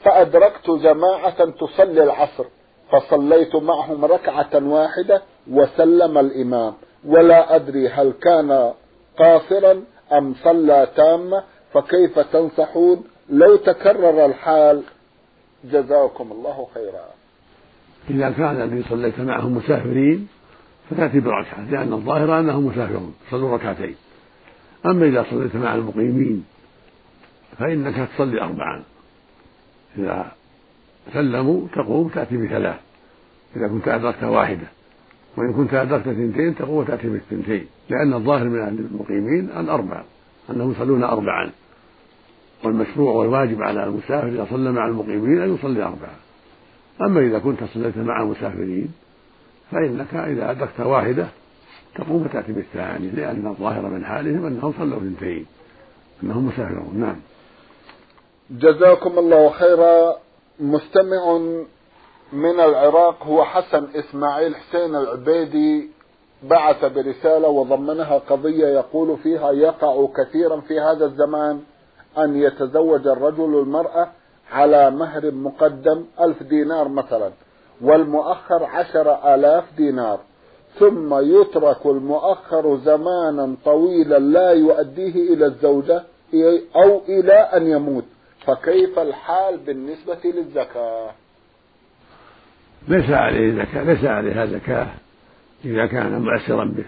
فأدركت 0.06 0.70
جماعة 0.70 1.46
تصلي 1.46 2.04
العصر 2.04 2.46
فصليت 2.92 3.56
معهم 3.56 4.06
ركعة 4.06 4.50
واحدة 4.54 5.22
وسلم 5.52 6.18
الإمام. 6.18 6.74
ولا 7.06 7.56
أدري 7.56 7.90
هل 7.90 8.14
كان 8.22 8.74
قاصرا 9.18 9.84
أم 10.12 10.36
صلى 10.44 10.88
تامة 10.96 11.44
فكيف 11.74 12.20
تنصحون؟ 12.20 13.04
لو 13.30 13.56
تكرر 13.56 14.26
الحال 14.26 14.84
جزاكم 15.64 16.32
الله 16.32 16.68
خيرا. 16.74 17.06
إذا 18.10 18.30
كان 18.30 18.62
الذي 18.62 18.84
صليت 18.90 19.20
معهم 19.20 19.58
مسافرين 19.58 20.28
فتأتي 20.90 21.20
بركعة 21.20 21.72
لأن 21.72 21.94
الظاهر 21.94 22.40
أنهم 22.40 22.66
مسافرون 22.66 23.16
صلوا 23.32 23.58
ركعتين. 23.58 23.96
أما 24.86 25.06
إذا 25.06 25.26
صليت 25.32 25.56
مع 25.56 25.76
المقيمين 25.76 26.46
فإنك 27.58 28.10
تصلي 28.16 28.42
أربعا. 28.42 28.84
إذا 29.98 30.32
سلموا 31.14 31.68
تقوم 31.74 32.08
تأتي 32.08 32.38
بثلاث. 32.38 32.80
إذا 33.56 33.68
كنت 33.68 33.88
أدركت 33.88 34.24
واحدة. 34.24 34.68
وإن 35.38 35.54
كنت 35.54 35.74
أدركت 35.74 36.08
اثنتين 36.08 36.56
تقوم 36.56 36.76
وتأتي 36.76 37.10
بالثنتين 37.10 37.66
لأن 37.90 38.14
الظاهر 38.14 38.50
من 38.50 38.60
أهل 38.60 38.80
المقيمين 38.80 39.50
الأربع 39.60 40.04
أنهم 40.50 40.72
يصلون 40.72 41.04
أربعا. 41.04 41.52
والمشروع 42.64 43.12
والواجب 43.12 43.62
على 43.62 43.84
المسافر 43.84 44.28
إذا 44.28 44.48
صلى 44.50 44.72
مع 44.72 44.88
المقيمين 44.88 45.42
أن 45.42 45.56
يصلي 45.56 45.84
أربعة 45.84 46.16
أما 47.02 47.20
إذا 47.20 47.40
كنت 47.40 47.64
صليت 47.74 47.98
مع 47.98 48.22
المسافرين 48.22 48.94
فإنك 49.72 50.16
إذا 50.16 50.52
أدركت 50.52 50.80
واحدة 50.80 51.28
تقوم 51.96 52.22
وتأتي 52.22 52.52
بالثاني. 52.52 53.10
لأن 53.10 53.48
الظاهر 53.48 53.90
من 53.90 54.06
حالهم 54.06 54.46
أنهم 54.46 54.74
صلوا 54.78 54.98
اثنتين. 54.98 55.46
أنهم 56.24 56.46
مسافرون. 56.46 57.00
نعم. 57.00 57.16
جزاكم 58.50 59.20
الله 59.20 59.50
خيرا. 59.50 60.16
مستمع 60.60 61.38
من 62.34 62.60
العراق 62.60 63.24
هو 63.24 63.44
حسن 63.44 63.88
إسماعيل 63.96 64.56
حسين 64.56 64.96
العبيدي. 64.96 65.90
بعث 66.44 66.86
برسالة 66.86 67.48
وضمنها 67.48 68.18
قضية 68.18 68.68
يقول 68.68 69.18
فيها 69.18 69.52
يقع 69.52 70.08
كثيرا 70.18 70.60
في 70.60 70.80
هذا 70.80 71.06
الزمان 71.06 71.62
أن 72.18 72.42
يتزوج 72.42 73.08
الرجل 73.08 73.60
المرأة 73.60 74.08
على 74.52 74.92
مهر 74.92 75.32
مقدم 75.32 76.06
ألف 76.22 76.44
دينار 76.44 76.88
مثلا 76.88 77.32
والمؤخر 77.82 78.64
عشر 78.64 79.36
آلاف 79.36 79.64
دينار. 79.78 80.20
ثم 80.80 81.14
يترك 81.14 81.86
المؤخر 81.86 82.78
زمانا 82.78 83.56
طويلا 83.66 84.20
لا 84.20 84.52
يؤديه 84.52 85.34
إلى 85.34 85.46
الزوجة 85.46 86.04
أو 86.76 87.02
إلى 87.10 87.34
أن 87.34 87.68
يموت. 87.68 88.06
فكيف 88.48 89.00
الحال 89.00 89.58
بالنسبة 89.58 90.20
للزكاة؟ 90.26 91.12
ليس 92.88 93.10
عليه 93.10 93.64
زكاة 93.64 93.84
ليس 93.84 94.06
عليها 94.06 94.46
زكاة. 94.46 94.88
إذا 95.66 95.86
كان 95.86 96.22
مؤسرا 96.22 96.66
به 96.66 96.86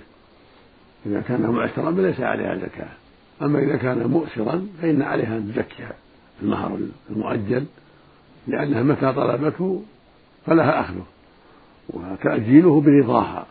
إذا 1.05 1.21
كان 1.21 1.41
مؤسرا 1.41 1.91
به 1.91 2.01
ليس 2.01 2.19
عليها 2.19 2.55
زكاة. 2.55 2.89
أما 3.41 3.59
إذا 3.59 3.77
كان 3.77 4.07
مؤسرا 4.07 4.67
فإن 4.81 5.01
عليها 5.01 5.37
أن 5.37 5.53
تزكي 5.53 5.87
المهر 6.41 6.79
المؤجل 7.09 7.65
لأنها 8.47 8.83
متى 8.83 9.13
طلبته 9.13 9.83
فلها 10.45 10.79
أخذه 10.79 11.05
وتأجيله 11.89 12.81
برضاها 12.81 13.45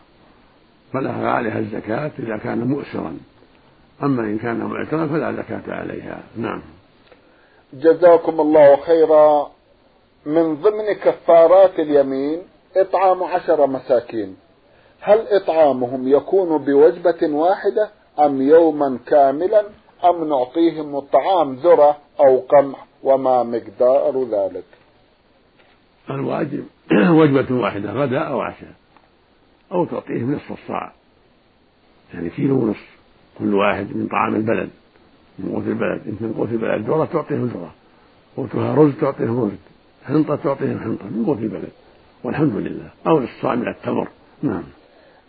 فلها 0.93 1.29
عليها 1.31 1.59
الزكاة 1.59 2.11
إذا 2.19 2.37
كان 2.37 2.67
مؤسرا. 2.67 3.17
أما 4.03 4.23
إن 4.23 4.37
كان 4.37 4.59
معسرا 4.59 5.07
فلا 5.07 5.31
زكاة 5.31 5.63
عليها. 5.67 6.23
نعم. 6.37 6.61
جزاكم 7.73 8.41
الله 8.41 8.75
خيرا. 8.75 9.51
من 10.25 10.55
ضمن 10.55 10.93
كفارات 10.93 11.79
اليمين 11.79 12.41
إطعام 12.75 13.23
عشر 13.23 13.67
مساكين. 13.67 14.37
هل 15.01 15.27
إطعامهم 15.27 16.07
يكون 16.07 16.57
بوجبة 16.57 17.27
واحدة 17.27 17.89
أم 18.19 18.41
يوما 18.41 18.99
كاملا 19.07 19.63
أم 20.03 20.29
نعطيهم 20.29 20.95
الطعام 20.95 21.55
ذرة 21.55 21.97
أو 22.19 22.37
قمح 22.39 22.87
وما 23.03 23.43
مقدار 23.43 24.23
ذلك؟ 24.23 24.65
الواجب 26.09 26.65
وجبة 27.19 27.55
واحدة 27.55 27.91
غداء 27.91 28.27
أو 28.27 28.41
عشاء 28.41 28.73
أو 29.71 29.85
تعطيهم 29.85 30.33
نصف 30.33 30.51
الصاع 30.51 30.93
يعني 32.13 32.29
كيلو 32.29 32.55
ونصف 32.55 32.97
كل 33.39 33.55
واحد 33.55 33.95
من 33.95 34.07
طعام 34.07 34.35
البلد. 34.35 34.69
من 35.39 35.51
قوت 35.51 35.67
البلد 35.67 36.07
إن 36.07 36.17
من 36.21 36.33
قوت 36.37 36.49
البلد 36.49 36.89
ذرة 36.89 37.05
تعطيهم 37.05 37.45
ذرة 37.45 37.73
قوتها 38.37 38.75
رز 38.75 38.91
تعطيهم 39.01 39.43
رز. 39.43 39.51
حنطة 40.05 40.35
تعطيهم 40.35 40.79
حنطة. 40.79 41.05
من 41.05 41.25
قوت 41.25 41.37
البلد 41.37 41.69
والحمد 42.23 42.55
لله. 42.55 42.89
أو 43.07 43.17
الصاع 43.17 43.55
من 43.55 43.67
التمر. 43.67 44.07
نعم. 44.43 44.63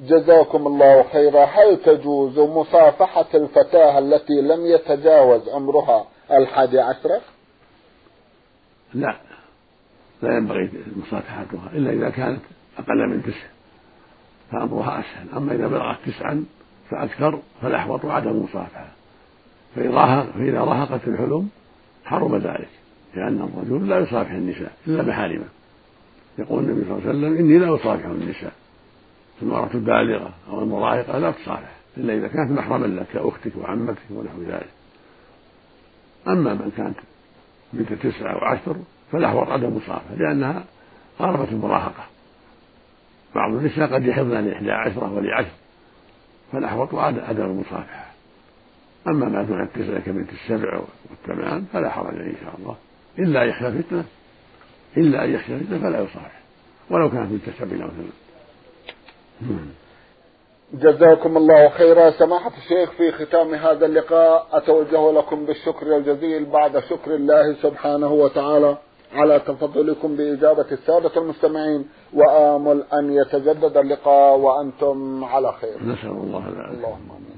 جزاكم 0.00 0.66
الله 0.66 1.02
خيرا. 1.02 1.44
هل 1.44 1.76
تجوز 1.84 2.38
مصافحة 2.38 3.26
الفتاة 3.34 3.98
التي 3.98 4.40
لم 4.40 4.66
يتجاوز 4.66 5.48
عمرها 5.48 6.06
الحادي 6.30 6.80
عشرة 6.80 7.20
لا. 8.94 9.16
لا 10.22 10.36
ينبغي 10.36 10.70
مصافحتها. 10.96 11.70
إلا 11.72 11.92
إذا 11.92 12.10
كانت 12.10 12.40
أقل 12.78 13.08
من 13.08 13.22
تسع. 13.22 13.46
فأمرها 14.52 15.00
أسهل. 15.00 15.36
أما 15.36 15.54
إذا 15.54 15.66
بلغت 15.66 15.98
تسعا 16.06 16.44
فأكثر 16.90 17.38
فالأحوط 17.62 18.06
عدم 18.06 18.30
المصافحة 18.30 18.97
فإذا 20.34 20.60
راهقت 20.60 21.08
الحلم 21.08 21.48
حرم 22.04 22.36
ذلك 22.36 22.68
لأن 23.14 23.48
الرجل 23.54 23.88
لا 23.88 23.98
يصافح 23.98 24.30
النساء 24.30 24.72
إلا 24.86 25.02
محارمه 25.02 25.44
يقول 26.38 26.64
النبي 26.64 26.84
صلى 26.84 26.98
الله 26.98 27.08
عليه 27.08 27.18
وسلم 27.18 27.36
إني 27.36 27.58
لا 27.58 27.74
أصافح 27.74 28.04
النساء. 28.04 28.52
المرأة 29.42 29.70
البالغة 29.74 30.30
أو 30.50 30.62
المراهقة 30.62 31.18
لا 31.18 31.30
تصافح 31.30 31.76
إلا 31.96 32.14
إذا 32.14 32.28
كانت 32.28 32.50
محرما 32.50 32.86
لك 32.86 33.06
كأختك 33.12 33.56
وعمتك 33.56 34.02
ونحو 34.10 34.42
ذلك. 34.42 34.68
أما 36.28 36.54
من 36.54 36.72
كانت 36.76 36.98
بنت 37.72 37.92
تسعة 37.92 38.32
أو 38.32 38.38
عشر 38.38 38.76
فالأحوط 39.12 39.48
عدم 39.48 39.68
المصافحة 39.68 40.14
لأنها 40.14 40.64
قاربت 41.18 41.48
المراهقة. 41.52 42.04
بعض 43.34 43.54
النساء 43.54 43.94
قد 43.94 44.06
يحضن 44.06 44.44
لإحدى 44.44 44.72
عشرة 44.72 45.12
ولعشر 45.12 45.50
فالأحوط 46.52 46.94
عدم 46.94 47.44
المصافحة 47.44 48.07
أما 49.06 49.28
ما 49.28 49.42
دون 49.42 49.62
التسعة 49.62 50.00
كبنت 50.00 50.30
السبع 50.32 50.80
والثمان 51.10 51.64
فلا 51.72 51.90
حرج 51.90 52.14
إن 52.14 52.36
شاء 52.44 52.54
الله. 52.58 52.76
إلا 53.18 53.42
أن 53.44 53.48
يخشى 53.48 53.82
فتنة. 53.82 54.04
إلا 54.96 55.24
أن 55.24 55.34
يخشى 55.34 55.58
فتنة 55.58 55.78
فلا 55.78 56.00
يصافح 56.00 56.40
ولو 56.90 57.10
كانت 57.10 57.30
بنت 57.30 57.42
سبع 57.58 57.84
أو 57.84 57.90
ثمان. 57.90 58.12
جزاكم 60.74 61.36
الله 61.36 61.68
خيرا. 61.68 62.10
سماحة 62.10 62.52
الشيخ 62.56 62.90
في 62.90 63.12
ختام 63.12 63.54
هذا 63.54 63.86
اللقاء 63.86 64.48
أتوجه 64.52 65.12
لكم 65.12 65.46
بالشكر 65.46 65.96
الجزيل 65.96 66.44
بعد 66.44 66.78
شكر 66.78 67.14
الله 67.14 67.54
سبحانه 67.62 68.12
وتعالى 68.12 68.76
على 69.12 69.40
تفضلكم 69.40 70.16
بإجابة 70.16 70.66
السادة 70.72 71.16
المستمعين. 71.16 71.88
وآمل 72.14 72.84
أن 72.92 73.12
يتجدد 73.12 73.76
اللقاء 73.76 74.36
وأنتم 74.38 75.24
على 75.24 75.52
خير. 75.52 75.82
نسأل 75.82 76.10
الله 76.10 76.48
العافية. 76.48 76.76
اللهم 76.76 77.10
آمين. 77.10 77.37